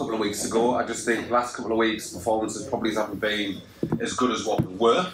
[0.00, 0.76] couple of weeks ago.
[0.76, 3.60] I just think the last couple of weeks' performances probably haven't been
[4.00, 5.06] as good as what we were.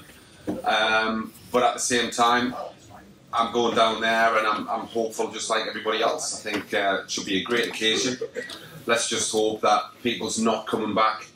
[0.63, 2.55] Um, but at the same time,
[3.33, 6.37] I'm going down there and I'm, I'm hopeful just like everybody else.
[6.37, 8.17] I think uh, it should be a great occasion.
[8.87, 11.27] Let's just hope that people's not coming back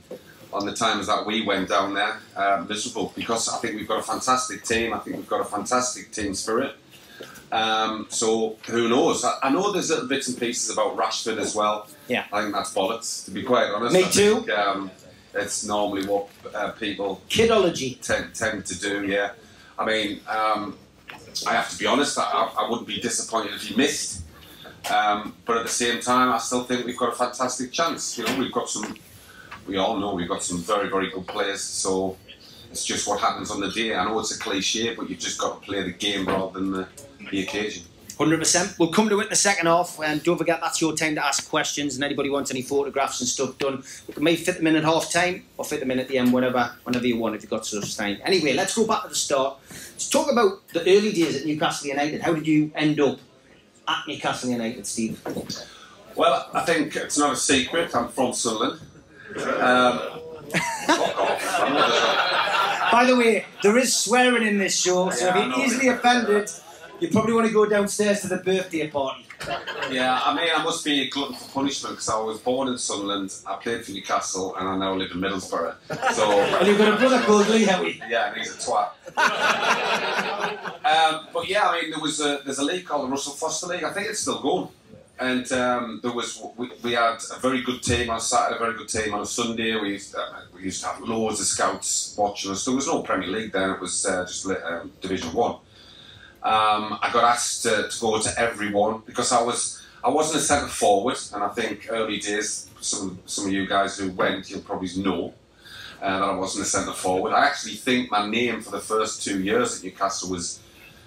[0.53, 3.99] on the times that we went down there uh, miserable because I think we've got
[3.99, 4.95] a fantastic team.
[4.95, 6.77] I think we've got a fantastic team spirit.
[7.53, 9.25] Um, so who knows?
[9.25, 11.89] I, I, know there's little bits and pieces about Rashford as well.
[12.07, 13.25] Yeah, I think that's bollocks.
[13.25, 14.35] To be quite honest, me I too.
[14.37, 14.91] Think, um,
[15.35, 19.07] it's normally what uh, people kidology tend, tend to do.
[19.07, 19.33] Yeah,
[19.79, 20.79] I mean, um,
[21.47, 22.19] I have to be honest.
[22.19, 24.23] I, I wouldn't be disappointed if he missed.
[24.91, 28.17] Um, but at the same time, I still think we've got a fantastic chance.
[28.17, 28.97] You know, we've got some.
[29.67, 31.61] We all know we've got some very, very good players.
[31.61, 32.17] So
[32.71, 33.95] it's just what happens on the day.
[33.95, 36.73] I know it's a cliche, but you've just got to play the game rather than
[36.73, 36.89] the,
[37.31, 37.85] the occasion.
[38.21, 38.79] 100%.
[38.79, 41.25] We'll come to it in the second half, and don't forget that's your time to
[41.25, 41.95] ask questions.
[41.95, 43.83] And anybody wants any photographs and stuff done,
[44.15, 46.31] we may fit them in at half time or fit them in at the end,
[46.31, 48.19] whenever, whenever you want, if you've got such time.
[48.23, 49.57] Anyway, let's go back to the start.
[49.71, 52.21] Let's talk about the early days at Newcastle United.
[52.21, 53.19] How did you end up
[53.89, 55.19] at Newcastle United, Steve?
[56.15, 57.97] Well, I think it's not a secret.
[57.97, 58.81] I'm from Sunderland.
[59.61, 60.21] Um,
[62.93, 66.51] By the way, there is swearing in this show, so yeah, if you're easily offended,
[67.01, 69.27] you probably want to go downstairs to the birthday party.
[69.91, 72.77] Yeah, I mean, I must be a glutton for punishment because I was born in
[72.79, 75.75] Sunderland, I played for Newcastle, and I now live in Middlesbrough.
[76.13, 78.01] So, and you've got a brother called Lee Howey.
[78.09, 78.91] Yeah, and he's a twat.
[80.85, 83.67] um, but yeah, I mean, there was a, there's a league called the Russell Foster
[83.69, 83.85] League.
[83.85, 84.69] I think it's still going.
[85.19, 88.79] And um, there was we, we, had a very good team on Saturday, a very
[88.79, 89.79] good team on a Sunday.
[89.79, 90.21] We used, uh,
[90.55, 92.65] we used to have loads of scouts watching us.
[92.65, 95.57] There was no Premier League then; it was uh, just um, Division One.
[96.43, 100.43] Um, I got asked to, to, go to everyone because I was I wasn't a
[100.43, 104.63] centre forward, and I think early days some some of you guys who went you'll
[104.63, 105.35] probably know
[106.01, 107.35] uh, that I wasn't a centre forward.
[107.35, 110.61] I actually think my name for the first two years at Newcastle was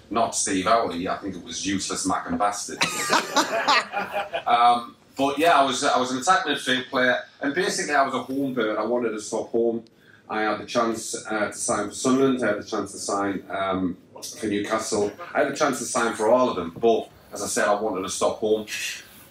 [0.08, 1.08] not Steve Howey.
[1.08, 2.78] I think it was useless Mac and bastard.
[4.46, 8.14] um, but yeah, I was I was an attack midfield player, and basically I was
[8.14, 8.78] a home bird.
[8.78, 9.84] I wanted to stop home.
[10.28, 12.42] I had the chance uh, to sign for Sunderland.
[12.42, 13.96] I had the chance to sign um,
[14.32, 15.12] for Newcastle.
[15.34, 17.74] I had a chance to sign for all of them, but as I said, I
[17.74, 18.66] wanted to stop home.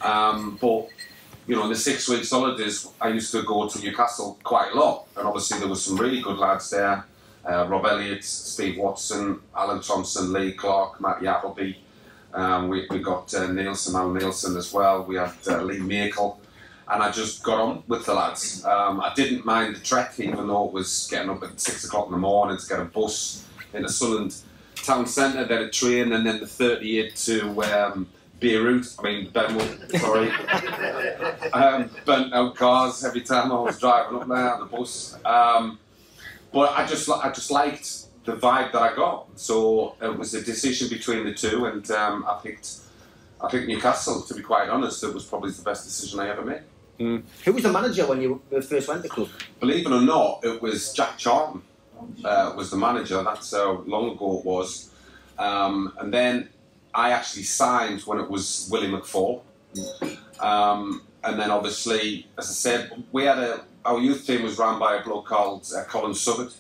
[0.01, 0.89] Um, but
[1.47, 4.75] you know, in the six weeks holidays, I used to go to Newcastle quite a
[4.75, 7.05] lot, and obviously there were some really good lads there.
[7.45, 11.73] Uh, Rob Elliott, Steve Watson, Alan Thompson, Lee Clark, Matty Appleby.
[12.33, 15.03] Um, we, we got uh, Neilson, Al Neilson as well.
[15.03, 16.37] We had uh, Lee Makel.
[16.87, 18.63] And I just got on with the lads.
[18.65, 22.07] Um, I didn't mind the trek, even though it was getting up at six o'clock
[22.07, 24.35] in the morning to get a bus into Sunderland
[24.75, 28.07] town centre, then a train, and then the 38 to um,
[28.39, 28.85] Beirut.
[28.99, 30.29] I mean, Benwell, sorry.
[31.53, 35.17] um, burnt out cars every time I was driving up there on the bus.
[35.25, 35.79] Um,
[36.51, 39.27] but I just, I just liked the vibe that I got.
[39.39, 42.77] So it was a decision between the two, and um, I picked,
[43.41, 44.21] I picked Newcastle.
[44.21, 46.61] To be quite honest, it was probably the best decision I ever made.
[46.99, 47.23] Mm.
[47.43, 49.29] Who was the manager when you first went to the club?
[49.59, 51.63] Believe it or not, it was Jack Charlton
[52.23, 53.21] uh, was the manager.
[53.23, 54.91] That's how long ago it was.
[55.37, 56.49] Um, and then
[56.93, 59.41] I actually signed when it was Willie McFaul.
[60.39, 64.79] Um, and then obviously, as I said, we had a our youth team was run
[64.79, 66.53] by a bloke called uh, Colin Suggett.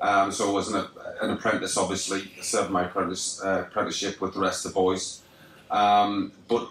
[0.00, 0.86] Um, so I was an,
[1.22, 5.22] an, apprentice, obviously, served my apprentice, uh, apprenticeship with the rest of the boys.
[5.70, 6.68] Um, but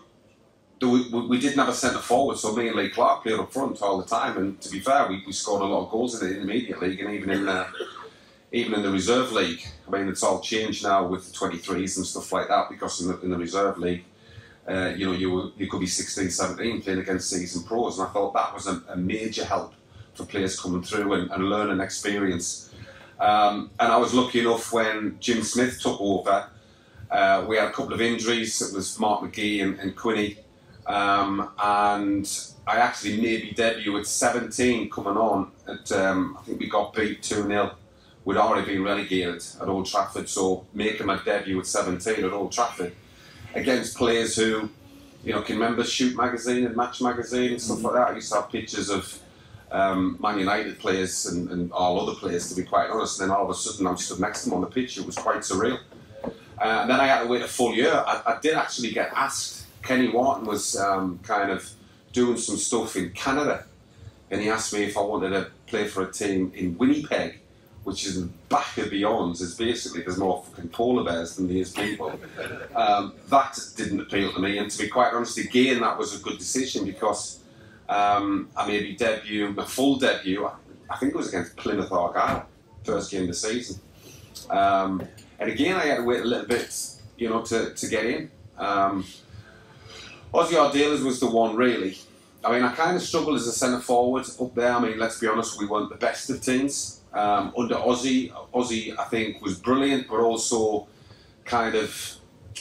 [0.90, 3.82] we, we, didn't have a centre forward, so me and Lee Clark played up front
[3.82, 4.38] all the time.
[4.38, 7.00] And to be fair, we, we scored a lot of goals in the intermediate league
[7.00, 7.68] and even in the
[8.52, 9.66] even in the reserve league.
[9.88, 13.08] I mean, it's all changed now with the 23s and stuff like that because in
[13.08, 14.04] the, in the reserve league,
[14.68, 18.12] uh, you know, you you could be 16, 17 playing against seasoned pros, and I
[18.12, 19.74] thought that was a, a major help
[20.14, 22.72] for players coming through and, and learning experience.
[23.20, 26.48] Um, and I was lucky enough when Jim Smith took over.
[27.10, 28.62] Uh, we had a couple of injuries.
[28.62, 29.96] It was Mark McGee and, and.
[30.86, 32.30] Um, and
[32.68, 35.52] I actually made my debut at 17 coming on.
[35.68, 37.76] At, um, I think we got beat 2 0.
[38.26, 42.52] We'd already been relegated at Old Trafford, so making my debut at 17 at Old
[42.52, 42.96] Trafford
[43.54, 44.70] against players who,
[45.24, 48.08] you know, can remember Shoot magazine and Match magazine and stuff like that.
[48.10, 49.20] I used to have pictures of
[49.72, 53.20] um, Man United players and, and, all other players, to be quite honest.
[53.20, 54.98] And then all of a sudden, I'm stood next to them on the pitch.
[54.98, 55.80] It was quite surreal.
[56.24, 56.30] Uh,
[56.82, 57.92] and then I had to wait a full year.
[57.92, 61.70] I, I did actually get asked Kenny Wharton was um, kind of
[62.12, 63.66] doing some stuff in Canada,
[64.32, 67.40] and he asked me if I wanted to play for a team in Winnipeg,
[67.84, 69.34] which is back of beyond.
[69.34, 72.18] It's basically there's more fucking polar bears than there is people.
[72.76, 76.24] Um, that didn't appeal to me, and to be quite honest, again, that was a
[76.24, 77.40] good decision because.
[77.90, 80.50] Um, I made my debut, my full debut.
[80.90, 82.48] I think it was against Plymouth Argyle,
[82.86, 83.80] first game of the season.
[84.50, 85.06] Um,
[85.40, 86.76] and again, I had to wait a little bit,
[87.18, 88.32] you know, to, to get in.
[88.58, 89.06] Um,
[90.34, 91.98] Ossie Ardiles was the one really.
[92.44, 94.74] I mean, I kind of struggled as a centre forward up there.
[94.74, 97.02] I mean, let's be honest, we weren't the best of teams.
[97.14, 100.88] Um, under Ossie, Ossie, I think, was brilliant, but also
[101.46, 102.16] kind of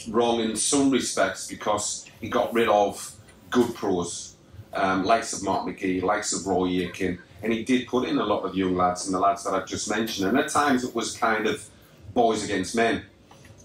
[0.08, 3.14] wrong in some respects because he got rid of
[3.50, 4.36] good pros,
[4.74, 8.24] um, likes of Mark McGee, likes of Roy Aitken, and he did put in a
[8.24, 10.28] lot of young lads and the lads that I've just mentioned.
[10.28, 11.66] And at times it was kind of
[12.12, 13.02] boys against men.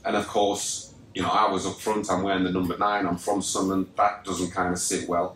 [0.06, 0.87] And of course,
[1.18, 4.24] you know, I was up front, I'm wearing the number nine, I'm from Sunderland, that
[4.24, 5.36] doesn't kind of sit well.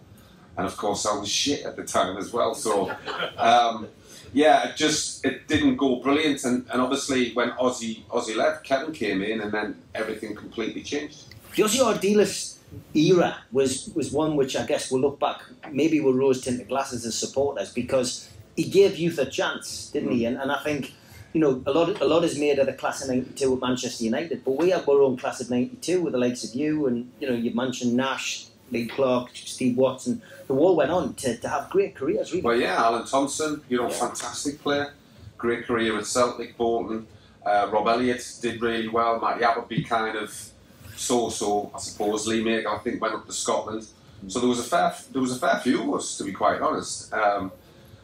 [0.55, 2.53] And of course, I was shit at the time as well.
[2.53, 2.95] So,
[3.35, 3.87] um,
[4.31, 6.43] yeah, it just it didn't go brilliant.
[6.43, 11.33] And, and obviously, when Ossie Ossie left, Kevin came in, and then everything completely changed.
[11.55, 12.57] The Ossie Ardiles
[12.93, 15.41] era was was one which I guess we'll look back
[15.71, 20.25] maybe with rose tinted glasses as supporters because he gave youth a chance, didn't he?
[20.25, 20.93] And, and I think
[21.33, 24.03] you know, a lot, a lot is made of the class of '92 at Manchester
[24.03, 27.11] United, but we have our own class of '92 with the likes of you, and
[27.19, 31.47] you know, you mentioned Nash, Lee Clark, Steve Watson, The all went on to, to
[31.47, 32.31] have great careers.
[32.31, 32.43] Really.
[32.43, 33.95] Well, yeah, Alan Thompson, you know, yeah.
[33.95, 34.93] fantastic player,
[35.37, 37.07] great career at Celtic, Bolton.
[37.45, 39.19] Uh, Rob Elliott did really well.
[39.19, 40.51] Matty Appleby kind of
[40.95, 42.27] so-so, I suppose.
[42.27, 43.87] Lee Makel, I think, went up to Scotland.
[44.27, 46.61] So there was a fair, there was a fair few of us, to be quite
[46.61, 47.11] honest.
[47.11, 47.51] Um,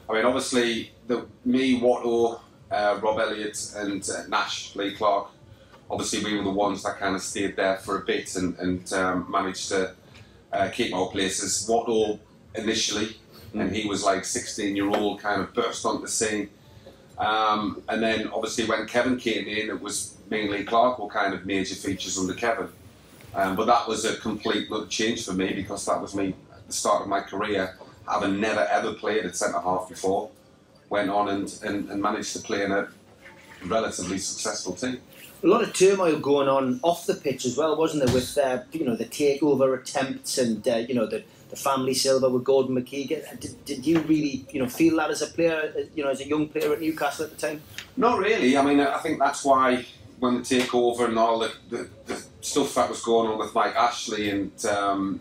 [0.10, 2.40] I mean, obviously, the, me, Watto,
[2.72, 5.30] uh, Rob Elliott, and uh, Nash, Lee Clark.
[5.90, 8.94] Obviously, we were the ones that kind of stayed there for a bit and, and
[8.94, 9.94] um, managed to
[10.52, 11.66] uh, keep our places.
[11.70, 12.20] Watto
[12.56, 13.18] initially,
[13.54, 13.62] mm.
[13.62, 16.50] and he was like 16 year old, kind of burst onto the scene.
[17.18, 21.46] Um, and then obviously when Kevin came in, it was mainly Clark were kind of
[21.46, 22.70] major features under Kevin.
[23.34, 26.74] Um, but that was a complete change for me because that was me at the
[26.74, 27.78] start of my career,
[28.10, 30.30] having never ever played at centre half before.
[30.90, 32.88] Went on and, and, and managed to play in a
[33.66, 35.00] relatively successful team
[35.44, 38.14] a lot of turmoil going on off the pitch as well, wasn't there?
[38.14, 42.30] With uh, you know the takeover attempts and uh, you know the, the family silver
[42.30, 43.40] with Gordon McKeag.
[43.40, 46.22] Did, did you really you know feel that as a player, uh, you know, as
[46.22, 47.62] a young player at Newcastle at the time?
[47.96, 48.58] Not really.
[48.58, 49.86] I mean, I think that's why
[50.20, 53.76] when the takeover and all the, the, the stuff that was going on with Mike
[53.76, 55.20] Ashley and um,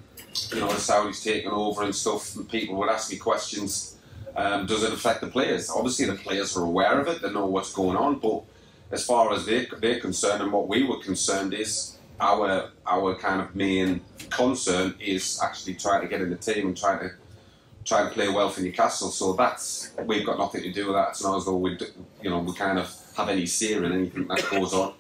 [0.51, 3.96] you know the Saudis taking over and stuff, and people would ask me questions.
[4.37, 5.71] Um, does it affect the players?
[5.71, 8.43] Obviously, the players are aware of it; they know what's going on, but
[8.91, 13.41] as far as they're, they're concerned and what we were concerned is our our kind
[13.41, 14.01] of main
[14.31, 17.11] concern is actually trying to get in the team and trying to
[17.85, 19.11] try and play well for Newcastle.
[19.11, 21.11] So that's we've got nothing to do with that.
[21.11, 21.79] It's not as though we
[22.23, 24.95] you know we kind of have any say in anything that goes on.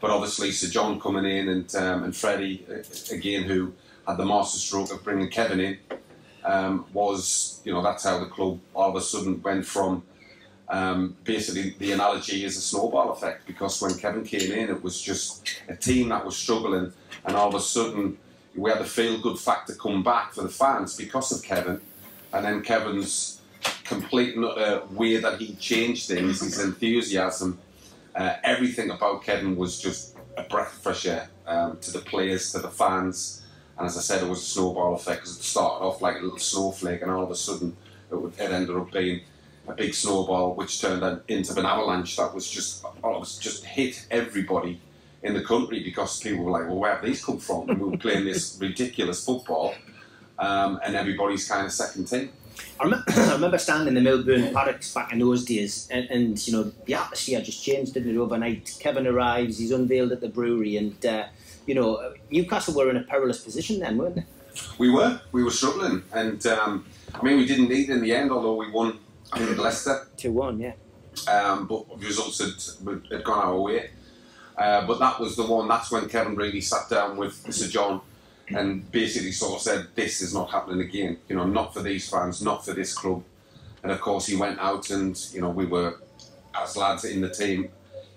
[0.00, 3.72] But obviously, Sir John coming in and um, and Freddie uh, again, who
[4.06, 5.78] had the masterstroke of bringing Kevin in,
[6.44, 10.02] um, was you know that's how the club all of a sudden went from
[10.72, 15.00] um, basically, the analogy is a snowball effect because when Kevin came in, it was
[15.00, 16.92] just a team that was struggling,
[17.26, 18.16] and all of a sudden,
[18.56, 21.78] we had the feel good factor come back for the fans because of Kevin,
[22.32, 23.42] and then Kevin's
[23.84, 27.58] complete uh, way that he changed things, his enthusiasm,
[28.14, 32.50] uh, everything about Kevin was just a breath of fresh air um, to the players,
[32.52, 33.41] to the fans,
[33.82, 36.20] and as I said, it was a snowball effect because it started off like a
[36.20, 37.76] little snowflake, and all of a sudden,
[38.12, 39.22] it, would, it ended up being
[39.66, 44.06] a big snowball, which turned into an avalanche that was just, oh, was just hit
[44.08, 44.80] everybody
[45.24, 47.70] in the country because people were like, well, where have these come from?
[47.70, 49.74] And we were playing this ridiculous football,
[50.38, 52.30] um, and everybody's kind of second team.
[52.78, 56.46] I remember, I remember standing in the Milburn Paddocks back in those days, and, and,
[56.46, 58.76] you know the atmosphere just changed, didn't it, overnight?
[58.78, 61.24] Kevin arrives, he's unveiled at the brewery, and uh,
[61.66, 64.24] you know Newcastle were in a perilous position then, weren't they?
[64.78, 68.30] We were, we were struggling, and um, I mean we didn't need in the end,
[68.30, 68.98] although we won
[69.32, 70.06] I think Leicester.
[70.18, 70.72] 2 1, yeah.
[71.30, 73.90] Um, but the results had, had gone our way.
[74.56, 78.02] Uh, but that was the one, that's when Kevin really sat down with Sir John
[78.48, 81.16] and basically sort of said, This is not happening again.
[81.28, 83.24] You know, not for these fans, not for this club.
[83.82, 85.98] And of course, he went out and, you know, we were,
[86.54, 87.70] as lads in the team,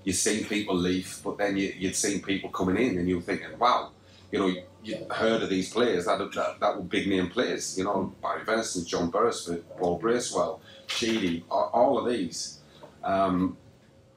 [0.05, 3.21] you've seen people leave, but then you, you'd seen people coming in and you were
[3.21, 3.91] thinking, wow,
[4.31, 7.83] you know, you heard of these players, that, that, that were big name players, you
[7.83, 12.59] know, Barry Venison, John Beresford, Paul Bracewell, Sheedy, all of these.
[13.03, 13.57] Um,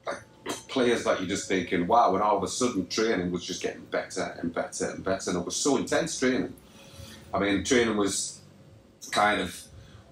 [0.05, 0.17] like
[0.67, 3.85] players that you're just thinking, wow, and all of a sudden training was just getting
[3.85, 6.53] better and better and better, and it was so intense training.
[7.33, 8.41] I mean, training was
[9.11, 9.59] kind of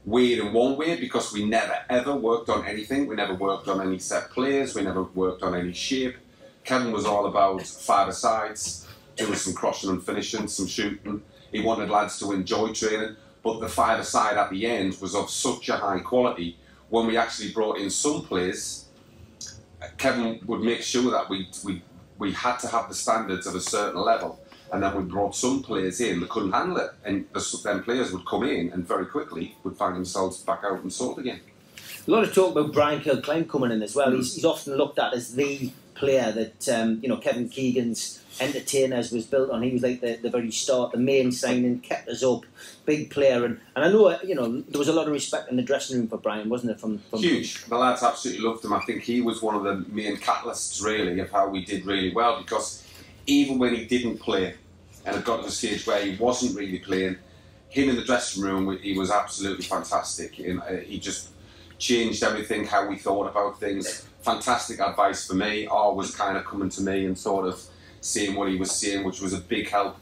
[0.07, 3.07] weird in one way because we never ever worked on anything.
[3.07, 4.73] We never worked on any set players.
[4.73, 6.15] We never worked on any shape.
[6.63, 8.87] Kevin was all about five sides,
[9.17, 11.21] doing some crossing and finishing, some shooting.
[11.51, 15.69] He wanted lads to enjoy training, but the five-a-side at the end was of such
[15.69, 16.57] a high quality.
[16.89, 18.85] When we actually brought in some players,
[19.97, 21.81] Kevin would make sure that we we
[22.17, 24.39] we had to have the standards of a certain level,
[24.71, 27.25] and then we brought some players in that couldn't handle it, and
[27.63, 31.19] then players would come in and very quickly would find themselves back out and sold
[31.19, 31.39] again.
[32.07, 34.12] A lot of talk about Brian Kilcline coming in as well.
[34.12, 39.12] He's, he's often looked at as the player that um, you know Kevin Keegan's entertainers
[39.12, 39.63] was built on.
[39.63, 42.45] He was like the, the very start, the main signing, kept us up,
[42.86, 45.57] big player, and, and I know you know there was a lot of respect in
[45.57, 46.79] the dressing room for Brian, wasn't it?
[46.79, 48.74] From, from huge, the lads absolutely loved him.
[48.74, 52.13] I think he was one of the main catalysts really of how we did really
[52.13, 52.83] well because
[53.27, 54.55] even when he didn't play
[55.05, 57.17] and it got to the stage where he wasn't really playing,
[57.69, 61.29] him in the dressing room he was absolutely fantastic, and uh, he just
[61.77, 64.07] changed everything, how we thought about things.
[64.22, 65.67] Fantastic advice for me.
[65.67, 67.62] Always kind of coming to me and sort of
[68.01, 69.98] seeing what he was seeing, which was a big help.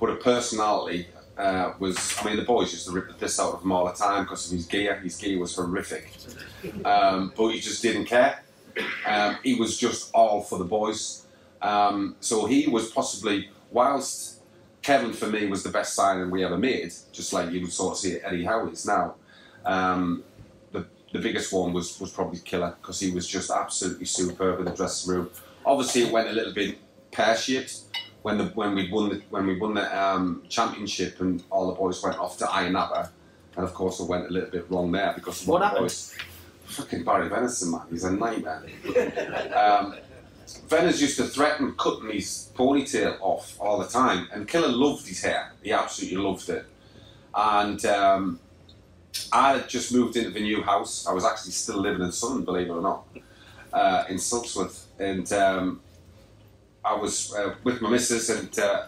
[0.00, 3.54] But a personality uh, was, I mean, the boys used to rip the piss out
[3.54, 4.96] of him all the time because of his gear.
[4.96, 6.12] His gear was horrific.
[6.84, 8.42] Um, but he just didn't care.
[9.06, 11.26] Um, he was just all for the boys.
[11.62, 14.40] Um, so he was possibly, whilst
[14.82, 17.92] Kevin for me was the best signing we ever made, just like you would sort
[17.92, 19.14] of see Eddie Howe's now.
[19.64, 20.24] Um,
[21.12, 24.70] the biggest one was, was probably Killer because he was just absolutely superb in the
[24.70, 25.30] dressing room.
[25.64, 26.78] Obviously, it went a little bit
[27.10, 27.80] pear shaped
[28.22, 31.74] when the when we won the when we won the um, championship and all the
[31.74, 33.10] boys went off to Ayia
[33.56, 35.82] and of course it went a little bit wrong there because what happened?
[35.82, 36.14] Boys,
[36.66, 38.62] fucking Barry Venison man, he's a nightmare.
[39.56, 39.96] um,
[40.68, 45.22] Venice used to threaten cutting his ponytail off all the time, and Killer loved his
[45.22, 45.52] hair.
[45.62, 46.66] He absolutely loved it,
[47.34, 47.84] and.
[47.84, 48.40] Um,
[49.32, 51.06] I had just moved into the new house.
[51.06, 53.06] I was actually still living in Sutton, believe it or not,
[53.72, 54.86] uh, in Silksworth.
[54.98, 55.80] And um,
[56.84, 58.86] I was uh, with my missus, and uh,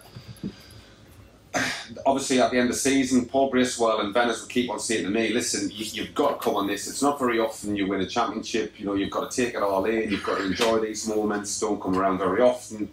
[2.07, 5.05] obviously at the end of the season, Paul Bracewell and Venice would keep on saying
[5.05, 6.89] to me, listen, you, have got to come on this.
[6.89, 8.79] It's not very often you win a championship.
[8.79, 10.11] You know, you've got to take it all in.
[10.11, 11.59] You've got to enjoy these moments.
[11.61, 12.89] Don't come around very often.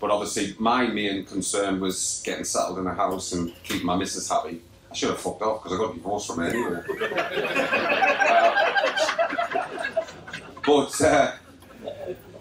[0.00, 4.28] But obviously, my main concern was getting settled in the house and keeping my missus
[4.28, 4.62] happy.
[4.90, 6.82] I should have fucked off because I got divorced from her anyway.
[8.30, 8.58] uh,
[10.64, 11.32] but uh,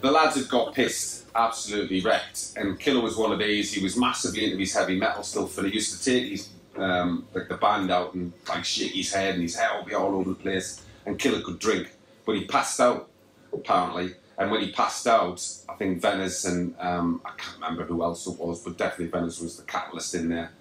[0.02, 2.54] the lads had got pissed, absolutely wrecked.
[2.58, 3.72] And Killer was one of these.
[3.72, 7.28] He was massively into his heavy metal stuff, and he used to take his um,
[7.34, 10.16] like the band out and like shake his head, and his hair would be all
[10.16, 10.84] over the place.
[11.06, 11.92] And Killer could drink,
[12.26, 13.10] but he passed out
[13.54, 14.16] apparently.
[14.38, 18.28] And when he passed out, I think Venice and um, I can't remember who else
[18.28, 20.52] it was, but definitely Venice was the catalyst in there.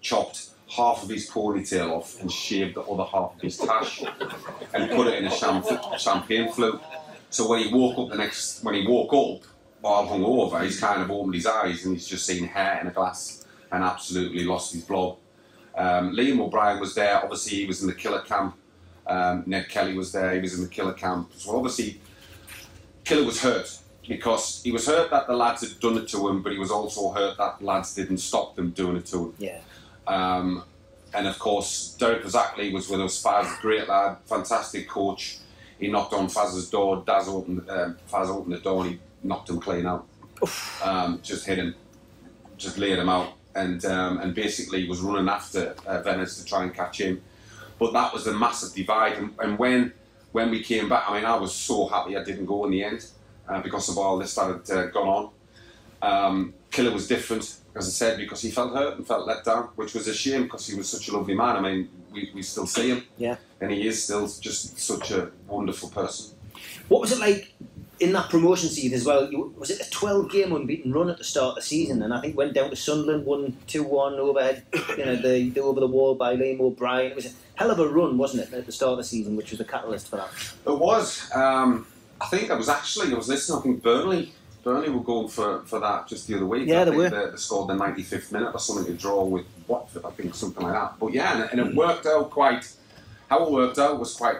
[0.00, 4.02] Chopped half of his ponytail off and shaved the other half of his tash
[4.72, 6.80] and put it in a champagne flute.
[7.30, 9.46] So when he woke up the next, when he woke up,
[9.82, 12.86] all hung over, he's kind of opened his eyes and he's just seen hair in
[12.86, 15.16] a glass and absolutely lost his blood.
[15.76, 17.22] Um, Liam O'Brien was there.
[17.22, 18.56] Obviously, he was in the killer camp.
[19.06, 20.34] Um, Ned Kelly was there.
[20.34, 21.30] He was in the killer camp.
[21.36, 22.00] So obviously,
[23.04, 26.42] Killer was hurt because he was hurt that the lads had done it to him,
[26.42, 29.34] but he was also hurt that the lads didn't stop them doing it to him.
[29.38, 29.60] Yeah.
[30.06, 30.64] Um,
[31.14, 33.22] and of course, Derek Fazackerley was with us.
[33.22, 35.38] Faz, great lad, fantastic coach.
[35.78, 37.02] He knocked on Faz's door.
[37.06, 40.06] Daz opened, uh, Faz opened the door and he knocked him clean out.
[40.82, 41.74] Um, just hit him,
[42.56, 46.62] just laid him out, and um, and basically was running after uh, Venice to try
[46.62, 47.22] and catch him.
[47.78, 49.14] But that was a massive divide.
[49.18, 49.92] And, and, when
[50.32, 52.84] when we came back, I mean, I was so happy I didn't go in the
[52.84, 53.06] end
[53.48, 55.30] uh, because of all this that had uh, gone on.
[56.00, 59.68] Um, Killer was different as I said, because he felt hurt and felt let down,
[59.76, 61.56] which was a shame because he was such a lovely man.
[61.56, 63.04] I mean, we, we still see him.
[63.16, 63.36] Yeah.
[63.60, 66.36] And he is still just such a wonderful person.
[66.88, 67.52] What was it like
[68.00, 69.30] in that promotion season as well?
[69.30, 72.02] You, was it a 12 game unbeaten run at the start of the season?
[72.02, 74.62] And I think went down to Sunderland, won 2 1 over,
[74.96, 77.12] you know, the, the over the wall by Liam O'Brien.
[77.12, 79.36] It was a hell of a run, wasn't it, at the start of the season,
[79.36, 80.30] which was the catalyst for that?
[80.66, 81.30] It was.
[81.34, 81.86] Um,
[82.20, 84.32] I think I was actually, I was listening, I think Burnley
[84.68, 86.68] Burnley were going for, for that just the other week.
[86.68, 87.08] Yeah, I they were.
[87.08, 90.62] They, they, scored the 95th minute or something to draw with Watford, I think, something
[90.62, 90.98] like that.
[90.98, 92.70] But yeah, and, and it worked out quite.
[93.30, 94.38] How it worked out was quite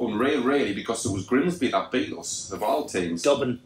[0.00, 3.22] unreal, really, because it was Grimsby that beat us of all teams.
[3.22, 3.60] Dobbin.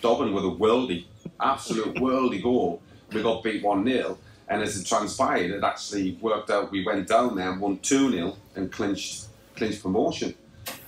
[0.00, 1.06] Dobbin with a worldy,
[1.40, 2.80] absolute worldy goal.
[3.12, 4.18] We got beat 1 0.
[4.48, 6.70] And as it transpired, it actually worked out.
[6.70, 9.26] We went down there and won 2 0 and clinched,
[9.56, 10.34] clinched promotion.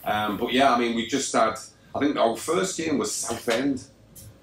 [0.05, 1.55] Um, but yeah, I mean, we just had.
[1.95, 3.85] I think our first game was Southend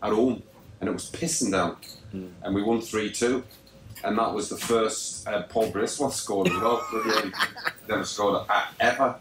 [0.03, 0.43] at home,
[0.79, 1.77] and it was pissing down,
[2.13, 2.29] mm.
[2.43, 3.43] and we won three two,
[4.03, 6.85] and that was the first uh, Paul Bracewell scored as well.
[7.89, 8.45] Never scored
[8.79, 9.15] ever,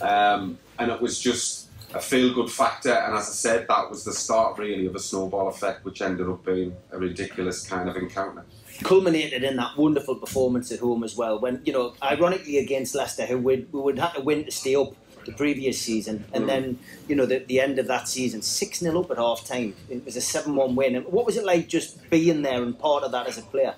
[0.00, 2.92] um, and it was just a feel good factor.
[2.92, 6.28] And as I said, that was the start really of a snowball effect, which ended
[6.28, 8.44] up being a ridiculous kind of encounter.
[8.82, 11.38] culminated in that wonderful performance at home as well.
[11.38, 14.74] When you know, ironically against Leicester, who would we would have to win to stay
[14.74, 14.94] up
[15.26, 16.78] the previous season, and then
[17.08, 19.74] you know the, the end of that season, six 0 up at half time.
[19.88, 20.96] It was a seven one win.
[20.96, 23.74] And what was it like just being there and part of that as a player?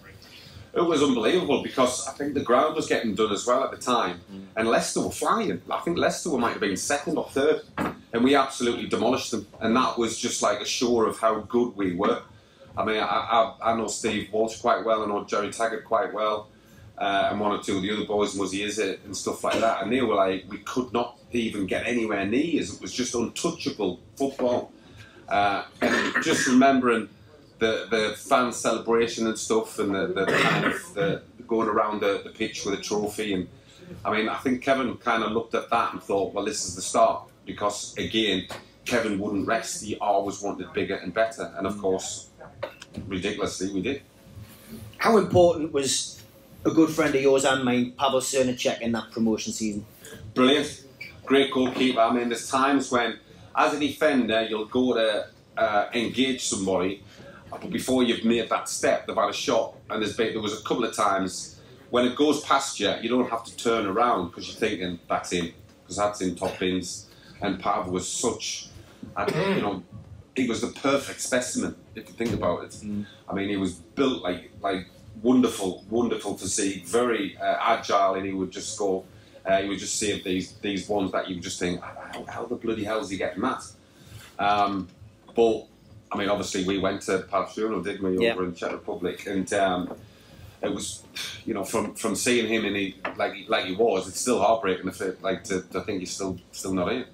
[0.75, 3.77] It was unbelievable because I think the ground was getting done as well at the
[3.77, 4.45] time, mm.
[4.57, 5.61] and Leicester were flying.
[5.71, 9.47] I think Leicester might have been second or third, and we absolutely demolished them.
[9.61, 12.23] And that was just like a show of how good we were.
[12.77, 16.15] I mean, I, I, I know Steve Walsh quite well, I know Gerry Taggart quite
[16.15, 16.49] well,
[16.97, 19.83] uh, and one or two of the other boys, Muzzy Izzet, and stuff like that.
[19.83, 22.63] And they were like, we could not even get anywhere near.
[22.63, 24.73] It was just untouchable football.
[25.29, 27.09] Uh, and just remembering
[27.63, 32.21] the the fan celebration and stuff, and the, the kind of the going around the,
[32.25, 33.35] the pitch with a trophy.
[33.35, 33.49] And
[34.05, 36.75] I mean, I think Kevin kind of looked at that and thought, well, this is
[36.75, 38.47] the start because again,
[38.85, 39.85] Kevin wouldn't rest.
[39.85, 42.29] He always wanted bigger and better, and of course,
[43.07, 44.03] ridiculously, we did.
[44.99, 46.23] How important was
[46.65, 49.85] a good friend of yours and mine, Pavel Srnicek, in that promotion season?
[50.35, 50.85] Brilliant,
[51.25, 52.01] great goalkeeper.
[52.01, 53.19] I mean, there's times when,
[53.55, 55.27] as a defender, you'll go to
[55.57, 57.03] uh, engage somebody
[57.61, 60.59] but before you've made that step, they've had a shot, and there's been, there was
[60.59, 64.29] a couple of times when it goes past you, you don't have to turn around
[64.29, 67.09] because you're thinking that's in, because that's in top bins.
[67.43, 68.69] And Pav was such,
[69.29, 69.83] you know,
[70.35, 72.71] he was the perfect specimen if you think about it.
[72.71, 73.05] Mm.
[73.29, 74.87] I mean, he was built like like
[75.23, 79.05] wonderful, wonderful physique, very uh, agile, and he would just go.
[79.45, 82.45] Uh, he would just save these these ones that you would just think, how, how
[82.47, 83.65] the bloody hell is he getting that?
[84.39, 84.89] Um,
[85.35, 85.67] but
[86.13, 89.95] I mean, obviously we went to Pavshuno, didn't we, over in Czech Republic, and um,
[90.63, 91.03] it was,
[91.47, 94.89] you know, from from seeing him in he like like he was, it's still heartbreaking
[94.89, 97.07] if it, like to, to think he's still still not in.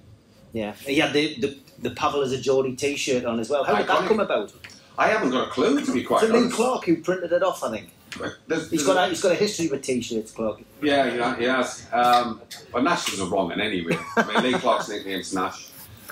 [0.51, 3.63] Yeah, he had the the, the Pavel as a Geordie T-shirt on as well.
[3.63, 4.53] How did that come about?
[4.97, 6.33] I haven't got a clue to be quite honest.
[6.33, 7.89] Lou Clark who printed it off, I think.
[8.17, 10.61] There's, there's he's got a, he's got a history with T-shirts, Clark.
[10.81, 11.87] Yeah, yeah, he has.
[11.93, 12.41] Um,
[12.71, 13.97] but Nash was a wrong one anyway.
[14.17, 15.68] I mean, Lee Clark's nickname's Nash.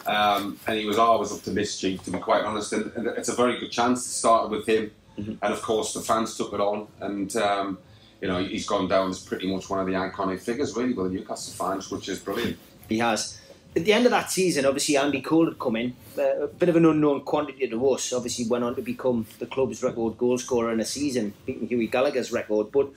[0.07, 2.73] Um, and he was always up to mischief, to be quite honest.
[2.73, 4.91] And, and it's a very good chance to start with him.
[5.19, 5.33] Mm-hmm.
[5.41, 6.87] And of course, the fans took it on.
[7.01, 7.77] And, um,
[8.21, 11.11] you know, he's gone down as pretty much one of the iconic figures, really, with
[11.11, 12.57] the Newcastle fans, which is brilliant.
[12.87, 13.39] He has.
[13.75, 16.69] At the end of that season, obviously, Andy Cole had come in, uh, a bit
[16.69, 18.11] of an unknown quantity to us.
[18.11, 21.87] Obviously, went on to become the club's record goal scorer in a season, beating Hughie
[21.87, 22.71] Gallacher's record.
[22.71, 22.89] But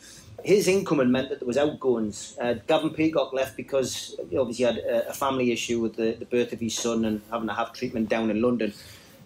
[0.44, 2.36] his incoming meant that there was outgoings.
[2.40, 6.24] Uh, Gavin Peacock left because he obviously had a, a family issue with the, the,
[6.24, 8.72] birth of his son and having to have treatment down in London.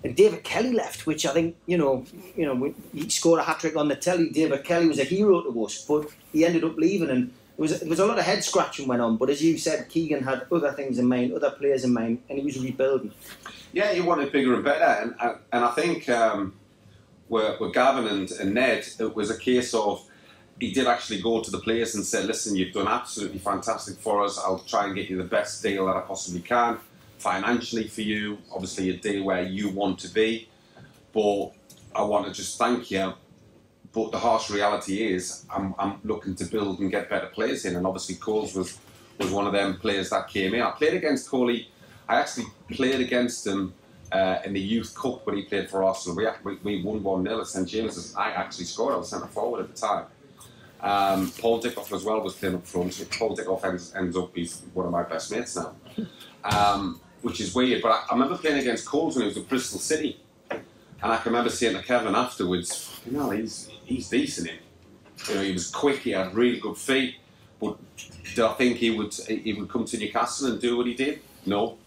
[0.03, 2.05] And David Kelly left, which I think you know,
[2.37, 4.29] you know, he scored a hat trick on the telly.
[4.31, 7.81] David Kelly was a hero to us, but he ended up leaving, and there was
[7.83, 9.17] was a lot of head scratching went on.
[9.17, 12.39] But as you said, Keegan had other things in mind, other players in mind, and
[12.39, 13.13] he was rebuilding.
[13.73, 16.55] Yeah, he wanted bigger and better, and and, and I think um,
[17.29, 20.07] with, with Gavin and, and Ned, it was a case of
[20.61, 24.23] he did actually go to the players and say, listen, you've done absolutely fantastic for
[24.23, 24.39] us.
[24.39, 26.79] I'll try and get you the best deal that I possibly can,
[27.19, 30.49] financially for you, obviously a deal where you want to be.
[31.13, 31.53] But
[31.95, 33.15] I want to just thank you.
[33.93, 37.77] But the harsh reality is, I'm, I'm looking to build and get better players in.
[37.77, 38.79] And obviously, Coles was,
[39.19, 40.63] was one of them players that came in.
[40.63, 41.69] I played against Coley.
[42.09, 43.73] I actually played against him
[44.11, 46.17] uh, in the Youth Cup when he played for Arsenal.
[46.17, 48.15] We, we, we won 1 0 at St James's.
[48.17, 48.95] I actually scored.
[48.95, 50.07] I was centre forward at the time.
[50.85, 53.07] Um, Paul Dickov as well was playing up front.
[53.19, 55.75] Paul Dickov ends, ends up he's one of my best mates now,
[56.45, 57.81] um, which is weird.
[57.81, 60.21] But I, I, remember playing against Coles when he was at Bristol City,
[60.51, 60.63] and
[61.01, 64.49] I can remember saying to Kevin afterwards, you know, he's he's decent.
[64.49, 64.59] In.
[65.29, 66.01] You know, he was quick.
[66.01, 67.15] He had really good feet.
[67.59, 67.79] But
[68.35, 71.23] did I think he would he would come to Newcastle and do what he did?
[71.47, 71.79] No.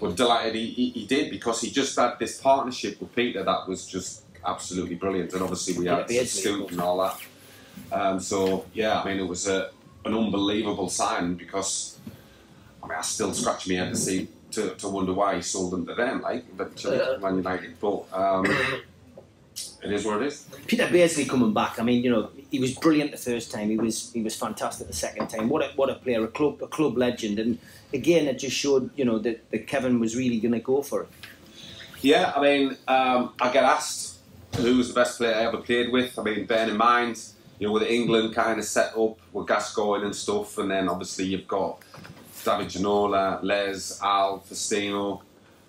[0.00, 3.66] But delighted he, he, he did because he just had this partnership with Peter that
[3.66, 5.32] was just absolutely brilliant.
[5.32, 7.18] And obviously we had Scoot and all that.
[7.94, 9.70] Um, so yeah, I mean it was a,
[10.04, 11.98] an unbelievable sign because
[12.82, 15.72] I mean I still scratch my head to see to, to wonder why he sold
[15.72, 17.78] them to them, like eventually Man United.
[17.80, 18.46] But um,
[19.82, 20.46] it is what it is.
[20.66, 21.78] Peter Beardsley coming back.
[21.78, 23.70] I mean, you know, he was brilliant the first time.
[23.70, 25.48] He was he was fantastic the second time.
[25.48, 27.38] What a what a player, a club a club legend.
[27.38, 27.58] And
[27.92, 31.02] again, it just showed you know that, that Kevin was really going to go for
[31.02, 31.08] it.
[32.00, 34.18] Yeah, I mean, um, I get asked
[34.56, 36.18] who was the best player I ever played with.
[36.18, 37.20] I mean, bearing in mind
[37.64, 41.24] you know, with England kind of set up with Gascoigne and stuff, and then obviously
[41.24, 41.78] you've got
[42.44, 45.22] David Ginola, Les, Al, Faustino,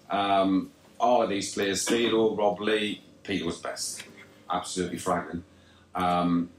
[0.10, 4.04] um, all of these players, Theodore, Rob Lee, Peter was best.
[4.50, 5.46] Absolutely frightening.
[5.96, 6.50] Um,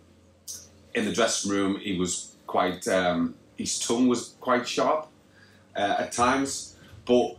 [0.94, 5.06] in the dressing room, he was quite, um, his tongue was quite sharp
[5.76, 7.36] uh, at times, but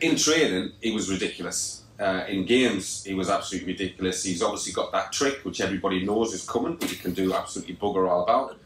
[0.00, 1.77] in training, he was ridiculous.
[1.98, 4.22] Uh, in games, he was absolutely ridiculous.
[4.22, 7.74] He's obviously got that trick, which everybody knows is coming, but he can do absolutely
[7.74, 8.58] bugger all about.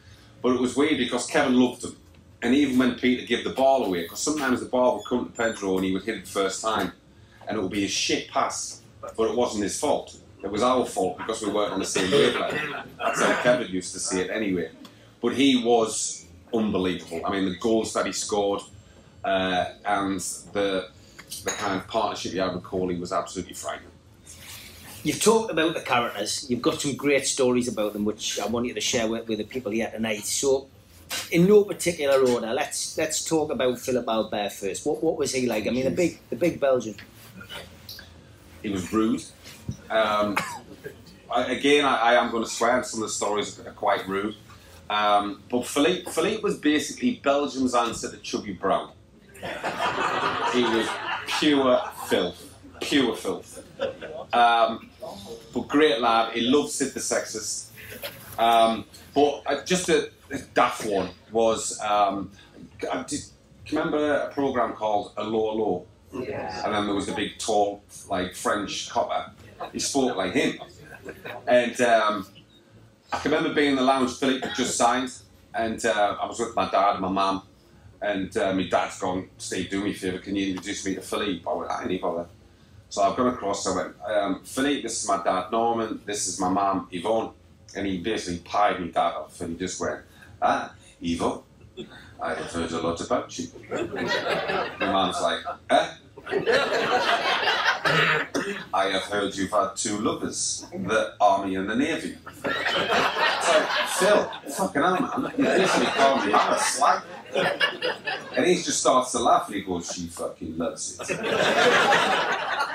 [0.42, 1.96] But it was weird because Kevin loved him.
[2.42, 5.32] And even when Peter gave the ball away, because sometimes the ball would come to
[5.32, 6.92] Pedro and he would hit it the first time,
[7.46, 8.82] and it would be a shit pass,
[9.16, 10.16] but it wasn't his fault.
[10.42, 12.60] It was our fault because we weren't on the same wavelength.
[12.98, 14.70] That's how Kevin used to see it anyway.
[15.20, 17.22] But he was unbelievable.
[17.24, 18.62] I mean, the goals that he scored
[19.22, 20.20] uh, and
[20.52, 20.88] the
[21.40, 23.88] the kind of partnership he had with Coley was absolutely frightening.
[25.04, 26.46] You've talked about the characters.
[26.48, 29.38] You've got some great stories about them, which I want you to share with, with
[29.38, 30.24] the people here tonight.
[30.24, 30.68] So,
[31.30, 34.86] in no particular order, let's let's talk about Philip Albert first.
[34.86, 35.66] What what was he like?
[35.66, 36.94] I mean, the big the big Belgian.
[38.62, 39.24] He was rude.
[39.90, 40.36] Um,
[41.30, 44.06] I, again, I, I am going to swear, and some of the stories are quite
[44.06, 44.36] rude.
[44.88, 48.92] Um, but Philippe, Philippe was basically Belgium's answer to Chubby Brown.
[50.52, 50.88] he was
[51.42, 53.64] pure filth, pure filth.
[54.32, 54.90] Um,
[55.52, 56.32] but great lad.
[56.34, 57.70] He loves Sid the Sexist.
[58.38, 61.80] Um, but uh, just a, a daft one was.
[61.80, 62.30] Um,
[62.90, 63.20] I did,
[63.70, 65.86] remember a program called Allo Allo?
[66.12, 66.64] Yeah.
[66.64, 69.32] And then there was the big, tall, like French copper.
[69.72, 70.58] He spoke like him.
[71.48, 72.26] And um,
[73.12, 74.12] I can remember being in the lounge.
[74.12, 75.12] Philip had just signed,
[75.54, 77.42] and uh, I was with my dad and my mum.
[78.02, 81.00] And uh, my dad's gone, Steve, do me a favour, can you introduce me to
[81.00, 81.44] Philippe?
[81.48, 82.26] I went, I ain't bother.
[82.88, 86.40] So I've gone across, I went, um, Philippe, this is my dad Norman, this is
[86.40, 87.30] my mum Yvonne.
[87.76, 90.00] And he basically pied me dad off, and he just went,
[90.42, 91.42] ah, Yvonne,
[92.20, 93.46] I have heard a lot about you.
[93.70, 95.94] my mum's like, eh?
[98.74, 102.16] I have heard you've had two lovers, the army and the navy.
[102.42, 103.66] So,
[103.98, 105.32] Phil, fucking hell, man.
[105.36, 107.02] He basically called me out a slag.
[107.34, 111.18] And he just starts to laugh and he goes, she fucking loves it.